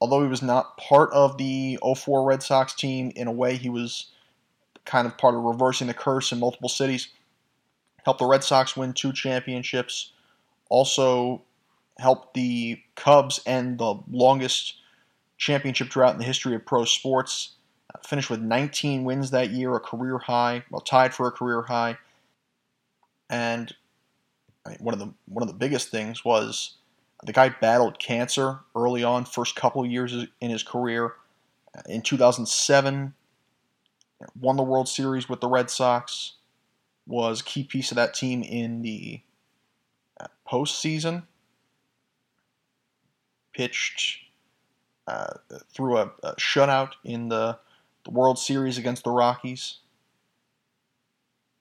[0.00, 3.70] Although he was not part of the 04 Red Sox team, in a way he
[3.70, 4.06] was
[4.84, 7.08] kind of part of reversing the curse in multiple cities.
[8.04, 10.12] Helped the Red Sox win two championships.
[10.68, 11.42] Also
[11.98, 14.74] helped the Cubs end the longest
[15.38, 17.52] championship drought in the history of pro sports.
[18.04, 21.96] Finished with 19 wins that year, a career high, well tied for a career high.
[23.30, 23.74] And
[24.66, 26.76] I mean, one of the one of the biggest things was
[27.24, 31.14] the guy battled cancer early on, first couple years in his career.
[31.86, 33.14] In 2007,
[34.38, 36.34] won the World Series with the Red Sox,
[37.06, 39.20] was key piece of that team in the
[40.20, 41.24] uh, postseason.
[43.52, 44.18] Pitched
[45.06, 45.34] uh,
[45.72, 47.58] through a, a, shutout in the,
[48.04, 49.78] the World Series against the Rockies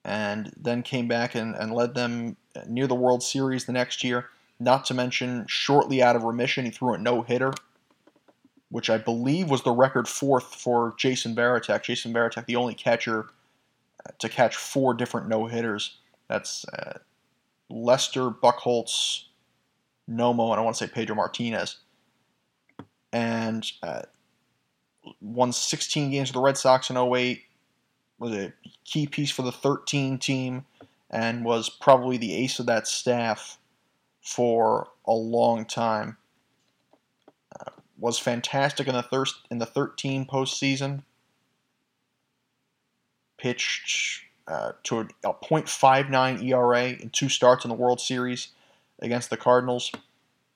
[0.05, 2.35] and then came back and, and led them
[2.67, 4.29] near the World Series the next year.
[4.59, 7.53] Not to mention, shortly out of remission, he threw a no hitter,
[8.69, 11.83] which I believe was the record fourth for Jason Varitek.
[11.83, 13.27] Jason Varitek, the only catcher
[14.05, 15.97] uh, to catch four different no hitters.
[16.27, 16.99] That's uh,
[17.69, 19.25] Lester, Buchholz,
[20.09, 21.77] Nomo, and I want to say Pedro Martinez.
[23.11, 24.03] And uh,
[25.21, 27.43] won 16 games with the Red Sox in 08,
[28.23, 28.53] was a
[28.85, 30.65] key piece for the 13 team
[31.09, 33.57] and was probably the ace of that staff
[34.21, 36.17] for a long time.
[37.59, 41.03] Uh, was fantastic in the thirst in the 13 postseason.
[43.37, 48.49] Pitched uh, to a, a .59 ERA in two starts in the World Series
[48.99, 49.91] against the Cardinals.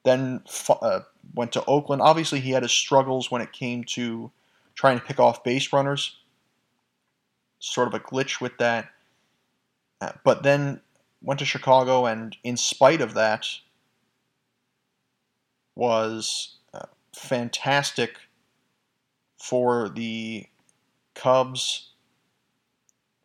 [0.04, 1.02] Then uh,
[1.36, 2.02] went to Oakland.
[2.02, 4.32] Obviously, he had his struggles when it came to
[4.74, 6.16] trying to pick off base runners.
[7.60, 8.90] Sort of a glitch with that.
[10.00, 10.82] Uh, but then
[11.22, 13.48] went to Chicago, and in spite of that,
[15.76, 16.86] was uh,
[17.16, 18.18] fantastic
[19.42, 20.46] for the
[21.16, 21.90] Cubs.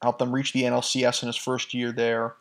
[0.03, 2.35] Helped them reach the NLCS in his first year there.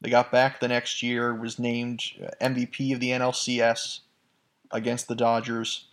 [0.00, 2.02] They got back the next year, was named
[2.40, 4.00] MVP of the NLCS
[4.70, 5.86] against the Dodgers,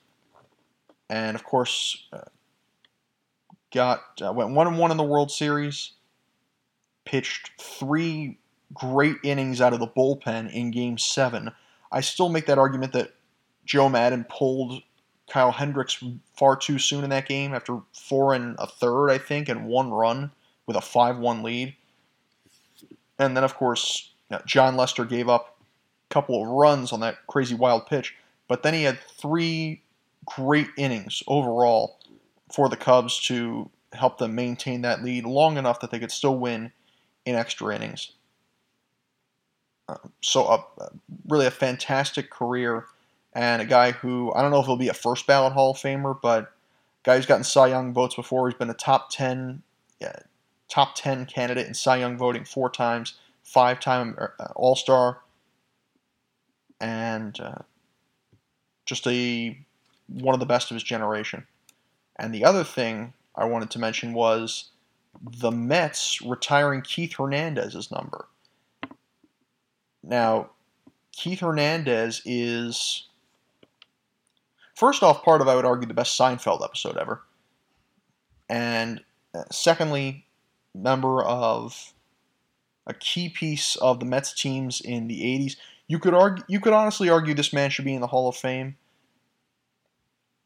[1.09, 2.21] and of course, uh,
[3.73, 5.91] got uh, went one and one in the World Series.
[7.05, 8.37] Pitched three
[8.73, 11.51] great innings out of the bullpen in Game Seven.
[11.91, 13.13] I still make that argument that
[13.65, 14.81] Joe Maddon pulled
[15.29, 16.03] Kyle Hendricks
[16.35, 19.91] far too soon in that game after four and a third, I think, and one
[19.91, 20.31] run
[20.67, 21.75] with a five-one lead.
[23.17, 24.11] And then, of course,
[24.45, 25.57] Jon Lester gave up
[26.09, 28.15] a couple of runs on that crazy wild pitch,
[28.47, 29.81] but then he had three
[30.25, 31.97] great innings overall
[32.51, 36.37] for the Cubs to help them maintain that lead long enough that they could still
[36.37, 36.71] win
[37.25, 38.11] in extra innings.
[39.87, 40.87] Uh, so, uh,
[41.27, 42.85] really a fantastic career,
[43.33, 45.77] and a guy who I don't know if he'll be a first ballot Hall of
[45.77, 46.53] Famer, but
[47.03, 48.47] guy who's gotten Cy Young votes before.
[48.47, 49.63] He's been a top ten,
[49.99, 50.13] yeah,
[50.71, 55.19] top 10 candidate in Cy Young voting four times, five time uh, All Star,
[56.79, 57.61] and uh,
[58.85, 59.57] just a
[60.07, 61.45] one of the best of his generation.
[62.21, 64.69] And the other thing I wanted to mention was
[65.19, 68.27] the Mets retiring Keith Hernandez's number.
[70.03, 70.51] Now,
[71.11, 73.07] Keith Hernandez is,
[74.75, 77.23] first off, part of, I would argue, the best Seinfeld episode ever.
[78.47, 79.01] And
[79.33, 80.27] uh, secondly,
[80.75, 81.91] member of
[82.85, 85.55] a key piece of the Mets teams in the 80s.
[85.87, 88.35] You could argue, you could honestly argue this man should be in the Hall of
[88.35, 88.77] Fame.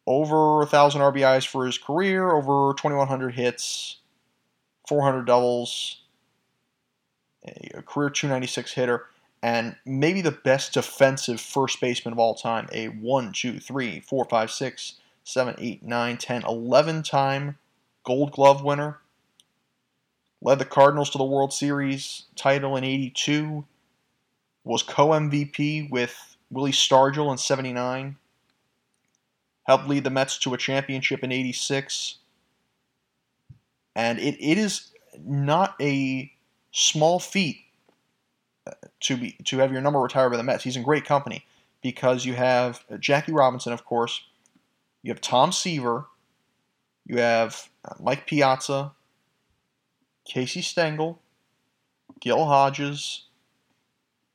[0.07, 3.97] Over a thousand RBIs for his career, over 2,100 hits,
[4.87, 6.01] 400 doubles,
[7.45, 9.05] a career 296 hitter,
[9.41, 12.67] and maybe the best defensive first baseman of all time.
[12.71, 14.93] A 1, 2, 3, 4, 5, 6,
[15.23, 17.57] 7, 8, 9, 10, 11 time
[18.03, 18.99] Gold Glove winner
[20.41, 23.65] led the Cardinals to the World Series title in 82,
[24.63, 28.17] was co MVP with Willie Stargell in 79,
[29.66, 32.18] helped lead the Mets to a championship in 86.
[33.95, 34.91] And it, it is
[35.24, 36.32] not a
[36.72, 37.57] small feat
[38.68, 40.63] uh, to be to have your number retired by the Mets.
[40.63, 41.45] He's in great company
[41.82, 44.22] because you have Jackie Robinson, of course,
[45.03, 46.05] you have Tom Seaver,
[47.05, 48.91] you have uh, Mike Piazza,
[50.26, 51.22] Casey Stengel,
[52.20, 53.26] Gil Hodges,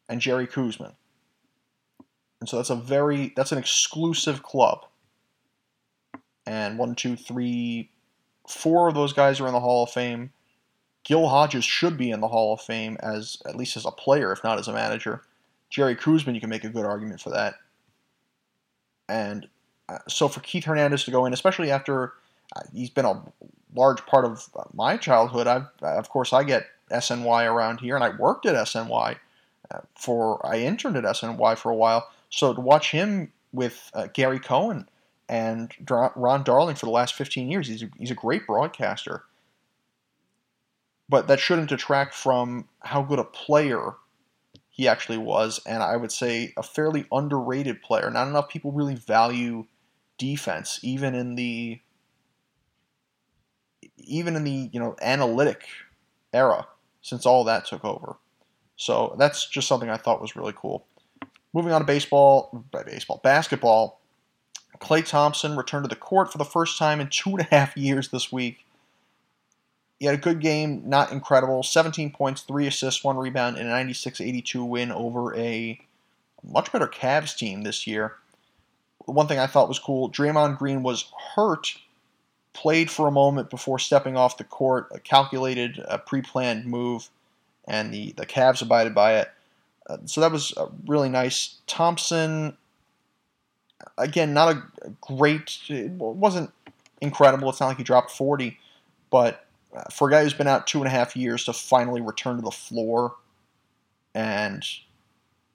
[0.08, 0.94] and Jerry Koosman.
[2.40, 4.86] And so that's a very that's an exclusive club.
[6.50, 7.90] And one, two, three,
[8.48, 10.32] four of those guys are in the Hall of Fame.
[11.04, 14.32] Gil Hodges should be in the Hall of Fame as at least as a player,
[14.32, 15.22] if not as a manager.
[15.70, 17.54] Jerry Koosman, you can make a good argument for that.
[19.08, 19.46] And
[19.88, 22.14] uh, so for Keith Hernandez to go in, especially after
[22.56, 23.22] uh, he's been a
[23.76, 25.46] large part of my childhood.
[25.46, 29.16] I've, of course, I get SNY around here, and I worked at SNY
[29.70, 32.10] uh, for I interned at SNY for a while.
[32.28, 34.88] So to watch him with uh, Gary Cohen
[35.30, 39.22] and Ron Darling for the last 15 years, he's a, he's a great broadcaster.
[41.08, 43.94] But that shouldn't detract from how good a player
[44.70, 48.10] he actually was, and I would say a fairly underrated player.
[48.10, 49.66] Not enough people really value
[50.18, 51.80] defense, even in the
[53.98, 55.62] even in the you know analytic
[56.32, 56.66] era
[57.02, 58.16] since all that took over.
[58.74, 60.86] So that's just something I thought was really cool.
[61.52, 63.99] Moving on to baseball, baseball, basketball.
[64.80, 67.76] Klay Thompson returned to the court for the first time in two and a half
[67.76, 68.64] years this week.
[69.98, 71.62] He had a good game, not incredible.
[71.62, 75.78] 17 points, 3 assists, 1 rebound, and a 96 82 win over a
[76.42, 78.14] much better Cavs team this year.
[79.04, 81.76] One thing I thought was cool Draymond Green was hurt
[82.52, 87.08] played for a moment before stepping off the court, a calculated, a pre-planned move,
[87.68, 89.28] and the, the Cavs abided by it.
[89.88, 91.56] Uh, so that was uh, really nice.
[91.66, 92.56] Thompson,
[93.98, 94.62] again, not a
[95.00, 96.50] great, it wasn't
[97.00, 97.48] incredible.
[97.50, 98.58] It's not like he dropped 40,
[99.10, 99.46] but
[99.92, 102.42] for a guy who's been out two and a half years to finally return to
[102.42, 103.14] the floor
[104.14, 104.64] and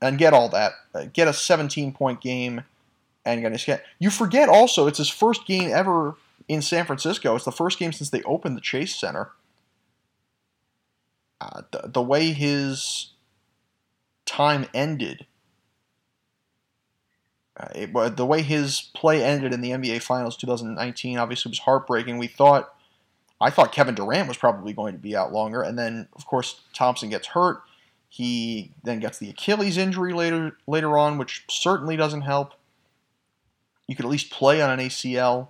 [0.02, 2.64] and get all that, uh, get a 17 point game,
[3.26, 3.84] and get.
[4.00, 6.16] You forget also it's his first game ever
[6.48, 7.36] in San Francisco.
[7.36, 9.32] It's the first game since they opened the Chase Center.
[11.42, 13.12] Uh, the, the way his
[14.26, 15.26] time ended,
[17.58, 22.18] uh, it, the way his play ended in the NBA Finals 2019 obviously was heartbreaking.
[22.18, 22.74] We thought,
[23.40, 26.62] I thought Kevin Durant was probably going to be out longer, and then of course
[26.74, 27.62] Thompson gets hurt.
[28.10, 32.54] He then gets the Achilles injury later later on, which certainly doesn't help.
[33.88, 35.50] You could at least play on an ACL.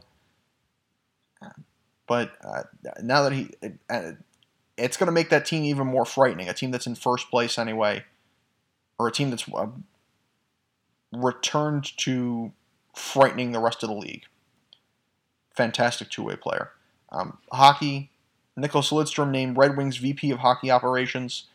[2.07, 2.63] But uh,
[3.01, 3.49] now that he,
[3.89, 4.11] uh,
[4.77, 6.49] it's going to make that team even more frightening.
[6.49, 8.03] A team that's in first place anyway,
[8.99, 9.67] or a team that's uh,
[11.15, 12.51] returned to
[12.93, 14.23] frightening the rest of the league.
[15.55, 16.71] Fantastic two-way player.
[17.11, 18.11] Um, hockey,
[18.57, 21.45] Nicholas Lidstrom named Red Wings VP of Hockey Operations,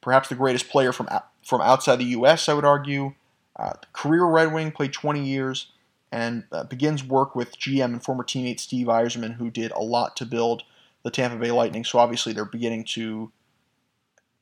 [0.00, 1.08] perhaps the greatest player from
[1.44, 2.48] from outside the U.S.
[2.48, 3.14] I would argue.
[3.54, 5.72] Uh, career Red Wing, played 20 years
[6.12, 10.16] and uh, begins work with GM and former teammate Steve Yzerman, who did a lot
[10.16, 10.62] to build
[11.02, 11.84] the Tampa Bay Lightning.
[11.84, 13.32] So obviously they're beginning to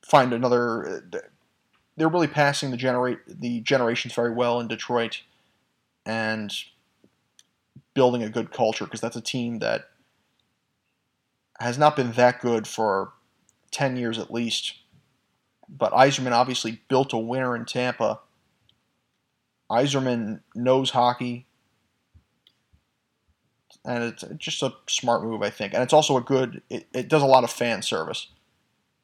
[0.02, 1.04] find another.
[1.96, 5.22] They're really passing the generate the generations very well in Detroit,
[6.04, 6.52] and
[7.94, 9.88] building a good culture because that's a team that
[11.60, 13.12] has not been that good for
[13.70, 14.74] ten years at least.
[15.68, 18.20] But Yzerman obviously built a winner in Tampa.
[19.70, 21.46] Yzerman knows hockey
[23.84, 25.74] and it's just a smart move, I think.
[25.74, 26.62] And it's also a good.
[26.70, 28.28] It, it does a lot of fan service.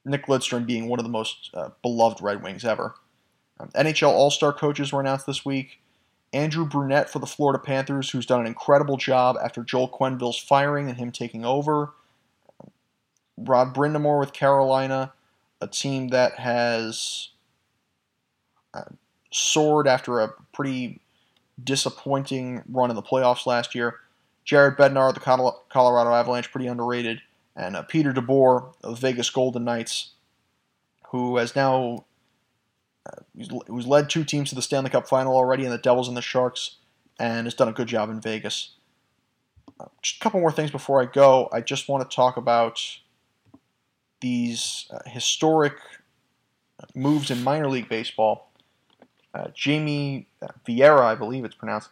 [0.05, 2.95] Nick Lidstrom being one of the most uh, beloved Red Wings ever.
[3.59, 5.81] Um, NHL All Star coaches were announced this week.
[6.33, 10.89] Andrew Brunette for the Florida Panthers, who's done an incredible job after Joel Quenneville's firing
[10.89, 11.93] and him taking over.
[13.37, 15.13] Rod Brind'Amour with Carolina,
[15.61, 17.31] a team that has
[18.75, 18.85] uh,
[19.33, 21.01] soared after a pretty
[21.63, 23.97] disappointing run in the playoffs last year.
[24.45, 27.21] Jared Bednar, the Colorado Avalanche, pretty underrated,
[27.57, 30.13] and uh, Peter DeBoer of Vegas Golden Knights,
[31.09, 32.05] who has now
[33.07, 33.23] uh,
[33.67, 36.23] who's led two teams to the Stanley Cup final already, and the Devils and the
[36.23, 36.77] Sharks,
[37.19, 38.75] and has done a good job in Vegas.
[39.79, 41.49] Uh, just a couple more things before I go.
[41.53, 42.81] I just want to talk about
[44.21, 45.75] these uh, historic
[46.95, 48.51] moves in minor league baseball.
[49.33, 51.91] Uh, Jamie uh, Vieira, I believe it's pronounced,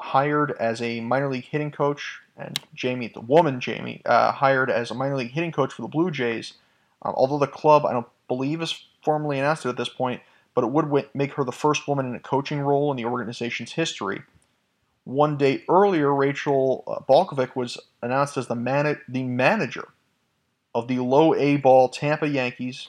[0.00, 4.90] hired as a minor league hitting coach, and Jamie, the woman Jamie, uh, hired as
[4.90, 6.54] a minor league hitting coach for the Blue Jays.
[7.02, 10.22] Um, although the club, I don't believe, is formally announced at this point,
[10.54, 13.04] but it would w- make her the first woman in a coaching role in the
[13.04, 14.22] organization's history.
[15.04, 19.88] One day earlier, Rachel uh, Balkovec was announced as the, man- the manager
[20.74, 22.88] of the low A ball Tampa Yankees,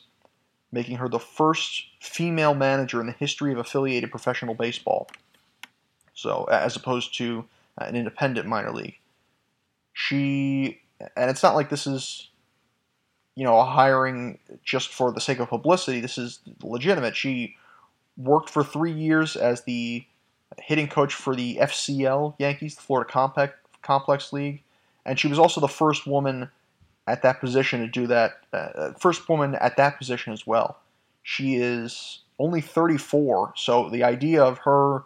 [0.71, 5.09] making her the first female manager in the history of affiliated professional baseball.
[6.13, 7.45] So as opposed to
[7.79, 8.97] uh, an independent minor league,
[9.93, 10.81] she
[11.15, 12.29] and it's not like this is
[13.35, 16.01] you know a hiring just for the sake of publicity.
[16.01, 17.15] This is legitimate.
[17.15, 17.55] She
[18.17, 20.05] worked for three years as the
[20.59, 24.63] hitting coach for the FCL Yankees, the Florida Compact Complex League,
[25.05, 26.49] and she was also the first woman
[27.07, 28.33] at that position to do that.
[28.51, 30.79] Uh, first woman at that position as well.
[31.23, 35.03] She is only 34, so the idea of her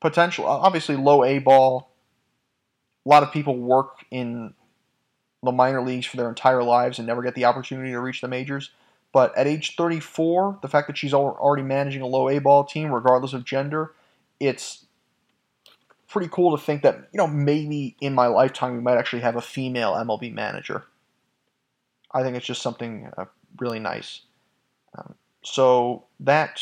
[0.00, 1.90] potential, obviously low A ball.
[3.04, 4.54] A lot of people work in
[5.42, 8.28] the minor leagues for their entire lives and never get the opportunity to reach the
[8.28, 8.70] majors.
[9.12, 12.90] But at age 34, the fact that she's already managing a low A ball team,
[12.90, 13.92] regardless of gender,
[14.40, 14.86] it's
[16.08, 19.36] pretty cool to think that, you know, maybe in my lifetime we might actually have
[19.36, 20.84] a female MLB manager.
[22.12, 23.26] I think it's just something uh,
[23.58, 24.22] really nice.
[24.96, 26.60] Um, so that,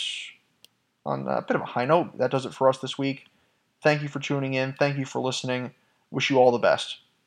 [1.04, 3.26] on a bit of a high note, that does it for us this week.
[3.82, 4.72] Thank you for tuning in.
[4.72, 5.72] Thank you for listening.
[6.12, 7.01] Wish you all the best.